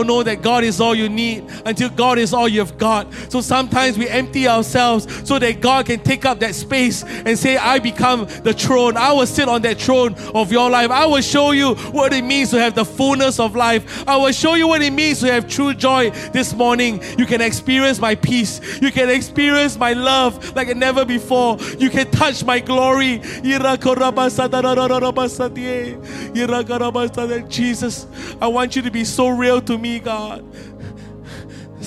[0.08, 3.14] know that God is all you need until God is all you've got.
[3.30, 7.58] So sometimes we empty ourselves so that God can take up that space and say,
[7.58, 8.96] I become the throne.
[8.96, 10.90] I will sit on that throne of your life.
[10.90, 14.08] I will show you what it means to have the fullness of life.
[14.08, 17.04] I will show you what it means to have true joy this morning.
[17.18, 18.62] You can experience my peace.
[18.82, 21.58] You can experience my love like never before.
[21.78, 23.22] You can touch my glory.
[27.50, 28.08] Jesus,
[28.42, 30.46] I want you to be so real to me, God.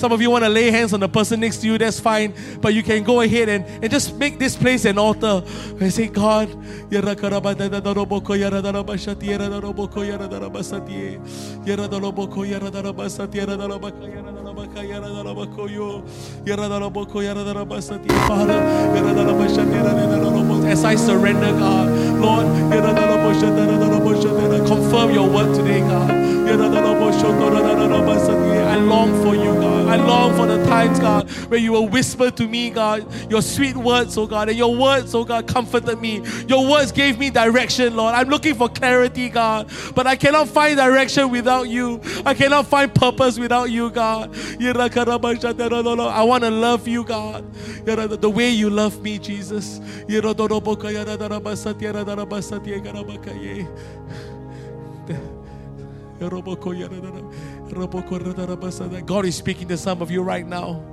[0.05, 2.31] Some of you want to lay hands on the person next to you, that's fine.
[2.61, 5.41] But you can go ahead and, and just make this place an altar
[5.81, 6.47] and say, God,
[20.67, 21.89] as I surrender, God,
[22.21, 22.45] Lord,
[24.67, 26.25] confirm your word today, God.
[26.47, 26.51] I
[28.77, 29.94] long for you, God.
[29.95, 33.77] I long for the times, God, where you will whisper to me, God, your sweet
[33.77, 36.21] words, oh God, and your words, oh God, comforted me.
[36.49, 38.13] Your words gave me direction, Lord.
[38.13, 42.01] I'm looking for clarity, God, but I cannot find direction without you.
[42.25, 44.35] I cannot find purpose without you, God.
[44.59, 47.53] I want to love you, God,
[47.85, 49.79] the way you love me, Jesus.
[59.05, 60.83] God is speaking to some of you right now.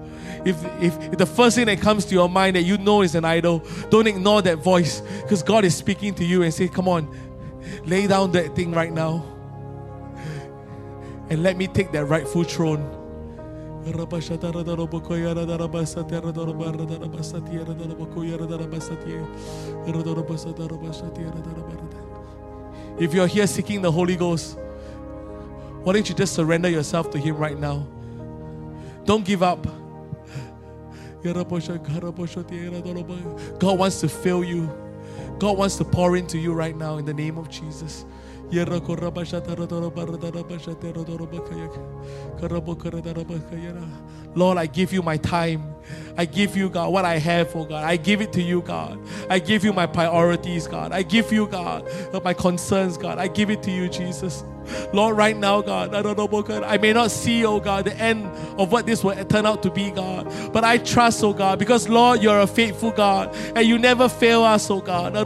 [0.44, 3.14] If, if, if, the first thing that comes to your mind that you know is
[3.14, 6.88] an idol, don't ignore that voice because God is speaking to you and say, Come
[6.88, 7.08] on,
[7.84, 9.24] lay down that thing right now
[11.32, 12.82] and let me take that rightful throne.
[22.98, 24.58] If you're here seeking the Holy Ghost,
[25.82, 27.86] why don't you just surrender yourself to Him right now?
[29.04, 29.66] Don't give up.
[33.58, 34.70] God wants to fill you.
[35.38, 38.04] God wants to pour into you right now in the name of Jesus.
[44.34, 45.74] Lord, I give you my time.
[46.16, 47.84] I give you, God, what I have, oh God.
[47.84, 49.00] I give it to you, God.
[49.30, 50.92] I give you my priorities, God.
[50.92, 51.88] I give you, God,
[52.22, 53.18] my concerns, God.
[53.18, 54.44] I give it to you, Jesus.
[54.92, 58.26] Lord, right now, God, I may not see, oh God, the end
[58.58, 60.52] of what this will turn out to be, God.
[60.52, 64.42] But I trust, oh God, because Lord, you're a faithful God and you never fail
[64.42, 65.16] us, oh God.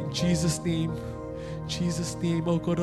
[0.00, 0.92] In Jesus' name.
[1.70, 2.48] Jesus' name.
[2.48, 2.78] Oh God,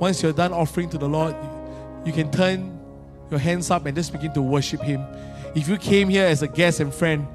[0.00, 1.36] Once you're done offering to the Lord,
[2.04, 2.80] you can turn
[3.30, 5.04] your hands up and just begin to worship Him.
[5.54, 7.26] If you came here as a guest and friend,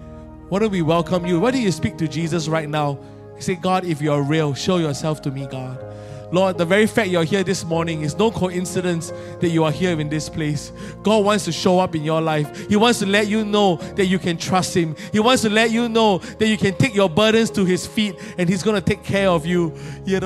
[0.50, 1.40] why don't we welcome you?
[1.40, 3.00] Why don't you speak to Jesus right now?
[3.42, 5.84] say, God, if you're real, show yourself to me, God.
[6.32, 10.00] Lord, the very fact you're here this morning is no coincidence that you are here
[10.00, 10.72] in this place.
[11.02, 12.70] God wants to show up in your life.
[12.70, 14.96] He wants to let you know that you can trust Him.
[15.12, 18.16] He wants to let you know that you can take your burdens to His feet
[18.38, 19.74] and He's going to take care of you.
[20.06, 20.20] He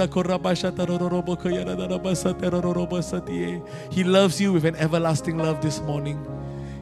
[4.03, 6.25] loves you with an everlasting love this morning.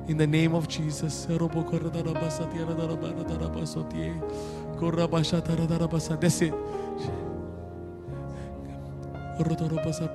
[0.07, 1.27] In the name of Jesus.
[6.19, 6.53] That's it.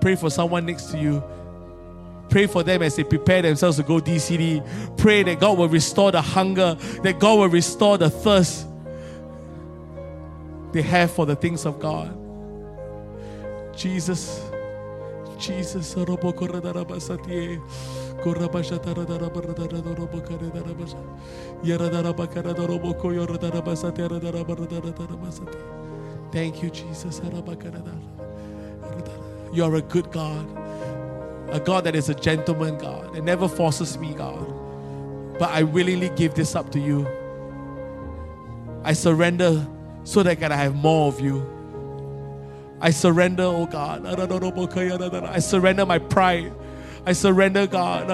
[0.01, 1.23] Pray for someone next to you.
[2.29, 4.97] Pray for them as they prepare themselves to go DCD.
[4.97, 8.67] Pray that God will restore the hunger, that God will restore the thirst
[10.73, 12.13] they have for the things of God.
[13.77, 14.43] Jesus,
[15.39, 15.95] Jesus,
[26.33, 27.21] Thank you, Jesus.
[29.57, 30.47] You are a good God,
[31.49, 34.53] a God that is a gentleman God and never forces me, God.
[35.39, 37.09] But I willingly give this up to you.
[38.85, 39.67] I surrender
[40.05, 41.43] so that God, I have more of you.
[42.83, 44.05] I surrender, oh God.
[44.05, 46.53] I surrender my pride.
[47.07, 48.09] I surrender, God.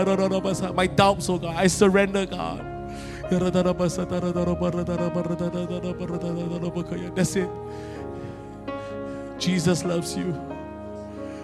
[0.76, 1.56] My doubts, oh God.
[1.56, 2.64] I surrender, God.
[7.16, 7.50] That's it.
[9.40, 10.51] Jesus loves you.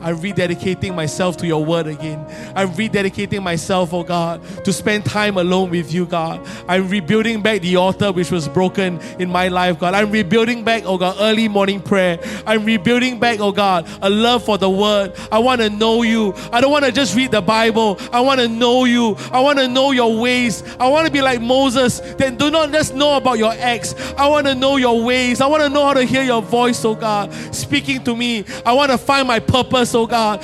[0.00, 2.24] I'm rededicating myself to your word again.
[2.54, 6.46] I'm rededicating myself, oh God, to spend time alone with you, God.
[6.68, 9.94] I'm rebuilding back the altar which was broken in my life, God.
[9.94, 12.18] I'm rebuilding back, oh God, early morning prayer.
[12.46, 15.14] I'm rebuilding back, oh God, a love for the word.
[15.30, 16.34] I want to know you.
[16.52, 17.98] I don't want to just read the Bible.
[18.12, 19.16] I want to know you.
[19.32, 20.62] I want to know your ways.
[20.78, 22.00] I want to be like Moses.
[22.00, 23.94] Then do not just know about your acts.
[24.16, 25.40] I want to know your ways.
[25.40, 28.44] I want to know how to hear your voice, oh God, speaking to me.
[28.64, 30.42] I want to find my purpose, oh God.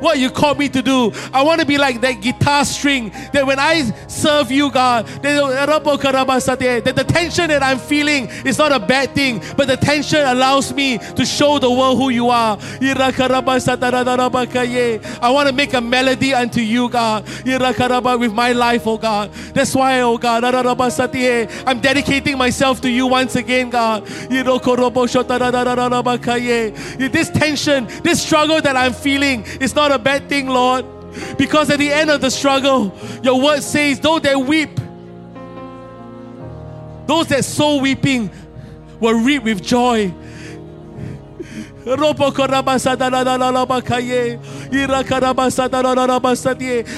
[0.00, 1.12] What you call me to do.
[1.32, 6.92] I want to be like that guitar string that when I serve you, God, that
[6.96, 10.98] the tension that I'm feeling is not a bad thing, but the tension allows me
[10.98, 12.58] to show the world who you are.
[15.22, 19.32] I want to make a melody unto you, God, with my life, oh God.
[19.54, 24.06] That's why, oh God, I'm dedicating myself to you once again, God.
[27.12, 30.84] This tension, this struggle that I'm feeling is not a bad thing, Lord.
[31.36, 34.80] Because at the end of the struggle, your word says, though they weep,
[37.06, 38.30] those that sow weeping
[39.00, 40.12] will reap with joy.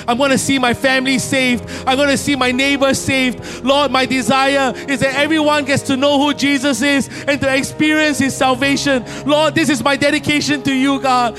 [0.07, 1.65] I'm going to see my family saved.
[1.87, 3.65] I'm going to see my neighbors saved.
[3.65, 8.19] Lord, my desire is that everyone gets to know who Jesus is and to experience
[8.19, 9.03] his salvation.
[9.25, 11.35] Lord, this is my dedication to you, God.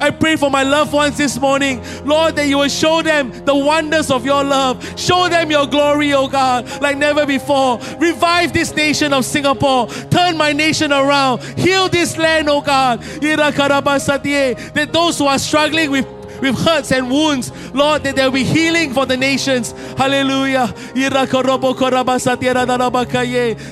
[0.00, 1.82] I pray for my loved ones this morning.
[2.04, 4.84] Lord, that you will show them the wonders of your love.
[4.98, 7.80] Show them your glory, oh God, like never before.
[7.98, 9.88] Revive this nation of Singapore.
[9.88, 11.42] Turn my nation nation around.
[11.58, 13.02] Heal this land, oh God.
[14.74, 16.06] That those who are struggling with
[16.42, 19.72] with hurts and wounds, Lord, that there will be healing for the nations.
[19.96, 20.66] Hallelujah.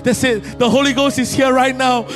[0.03, 0.59] That's it.
[0.59, 2.07] The Holy Ghost is here right now.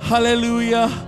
[0.00, 1.07] Hallelujah.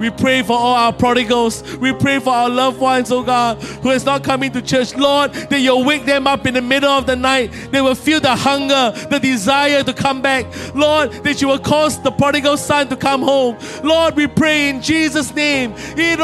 [0.00, 1.62] We pray for all our prodigals.
[1.76, 4.96] We pray for our loved ones, oh God, who is not coming to church.
[4.96, 7.52] Lord, that you'll wake them up in the middle of the night.
[7.70, 10.46] They will feel the hunger, the desire to come back.
[10.74, 13.58] Lord, that you will cause the prodigal son to come home.
[13.84, 15.74] Lord, we pray in Jesus' name.
[15.76, 16.16] Heal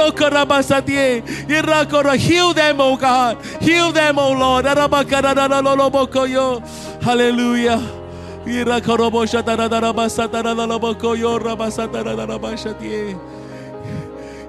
[2.54, 3.44] them, oh God.
[3.60, 4.64] Heal them, oh Lord.
[7.02, 7.96] Hallelujah.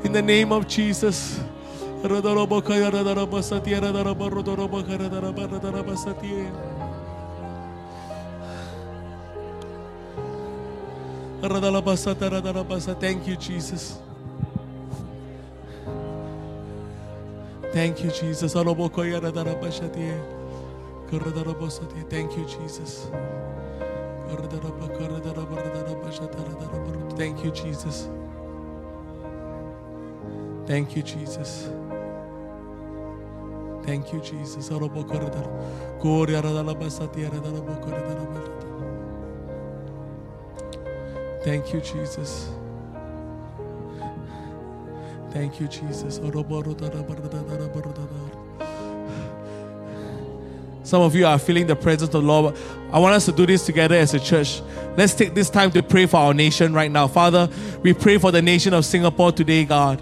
[0.08, 1.38] In the name of Jesus.
[13.02, 14.00] Thank you, Jesus.
[17.74, 18.54] Thank you, Jesus.
[22.10, 23.08] Thank you, Jesus.
[27.18, 28.08] Thank you, Jesus.
[30.68, 31.70] Thank you, Jesus.
[33.86, 34.68] Thank you, Jesus.
[41.48, 42.50] Thank you, Jesus.
[45.32, 46.20] Thank you, Jesus.
[50.84, 52.58] Some of you are feeling the presence of the Lord.
[52.92, 54.62] I want us to do this together as a church.
[54.98, 57.08] Let's take this time to pray for our nation right now.
[57.08, 57.50] Father,
[57.84, 60.02] we pray for the nation of Singapore today, God.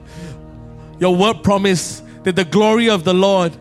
[1.00, 3.56] Your word promised that the glory of the Lord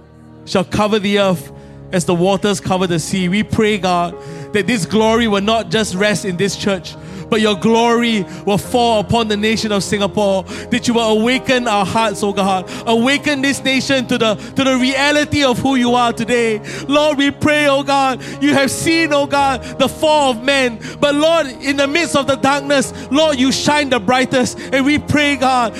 [0.44, 1.52] shall cover the earth
[1.92, 3.28] as the waters cover the sea.
[3.28, 4.14] We pray, God,
[4.54, 6.96] that this glory will not just rest in this church,
[7.30, 10.44] but your glory will fall upon the nation of Singapore.
[10.70, 12.70] That you will awaken our hearts, oh God.
[12.86, 16.60] Awaken this nation to the to the reality of who you are today.
[16.86, 20.78] Lord, we pray, oh God, you have seen, oh God, the fall of men.
[21.00, 24.60] But Lord, in the midst of the darkness, Lord, you shine the brightest.
[24.72, 25.74] And we pray, God,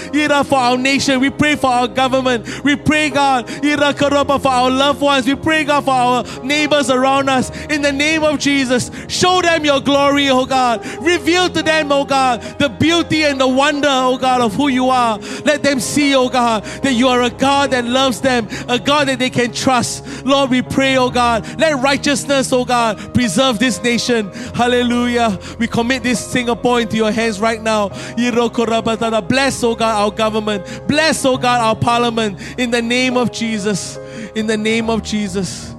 [0.47, 1.21] for our nation.
[1.21, 2.65] We pray for our government.
[2.65, 5.27] We pray, God, for our loved ones.
[5.27, 7.51] We pray, God, for our neighbors around us.
[7.67, 8.64] In the name of Jesus,
[9.09, 10.85] show them your glory, oh God.
[11.03, 14.69] Reveal Reveal to them, oh God, the beauty and the wonder, oh God, of who
[14.69, 15.19] you are.
[15.45, 19.09] Let them see, oh God, that you are a God that loves them, a God
[19.09, 20.25] that they can trust.
[20.25, 24.31] Lord, we pray, oh God, let righteousness, oh God, preserve this nation.
[24.55, 25.39] Hallelujah.
[25.59, 27.89] We commit this Singapore into your hands right now.
[27.89, 30.87] Bless, oh God, our government.
[30.87, 32.39] Bless, oh God, our parliament.
[32.59, 33.97] In the name of Jesus.
[34.37, 35.71] In the name of Jesus.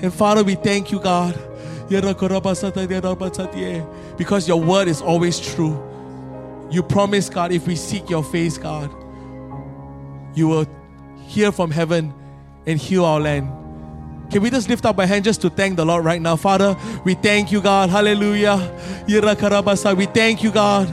[0.00, 1.45] And Father, we thank you, God.
[4.16, 5.82] Because your word is always true.
[6.70, 8.90] You promise, God, if we seek your face, God,
[10.34, 10.66] you will
[11.26, 12.12] hear from heaven
[12.66, 13.52] and heal our land.
[14.30, 16.34] Can we just lift up our hand just to thank the Lord right now?
[16.34, 17.90] Father, we thank you, God.
[17.90, 18.56] Hallelujah.
[19.06, 20.88] We thank you, God,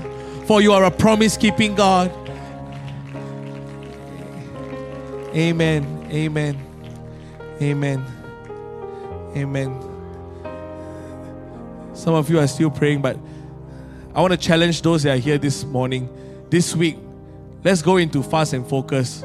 [0.45, 2.11] for you are a promise keeping God.
[5.35, 6.07] Amen.
[6.11, 6.59] Amen.
[7.59, 8.05] Amen.
[9.35, 9.92] Amen.
[11.93, 13.17] Some of you are still praying, but
[14.15, 16.09] I want to challenge those that are here this morning,
[16.49, 16.97] this week.
[17.63, 19.23] Let's go into fast and focus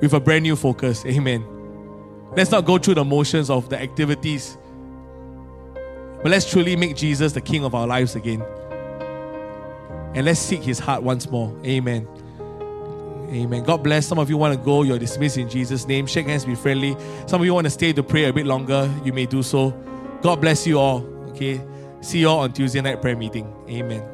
[0.00, 1.04] with a brand new focus.
[1.06, 1.44] Amen.
[2.36, 4.58] Let's not go through the motions of the activities,
[6.22, 8.42] but let's truly make Jesus the King of our lives again.
[10.14, 11.54] And let's seek His heart once more.
[11.64, 12.08] Amen.
[13.30, 13.64] Amen.
[13.64, 14.06] God bless.
[14.06, 14.82] Some of you want to go.
[14.82, 16.06] You're dismissed in Jesus' name.
[16.06, 16.96] Shake hands, be friendly.
[17.26, 18.92] Some of you want to stay to pray a bit longer.
[19.04, 19.70] You may do so.
[20.22, 21.04] God bless you all.
[21.30, 21.60] Okay.
[22.04, 23.50] See you all on Tuesday night prayer meeting.
[23.66, 24.13] Amen.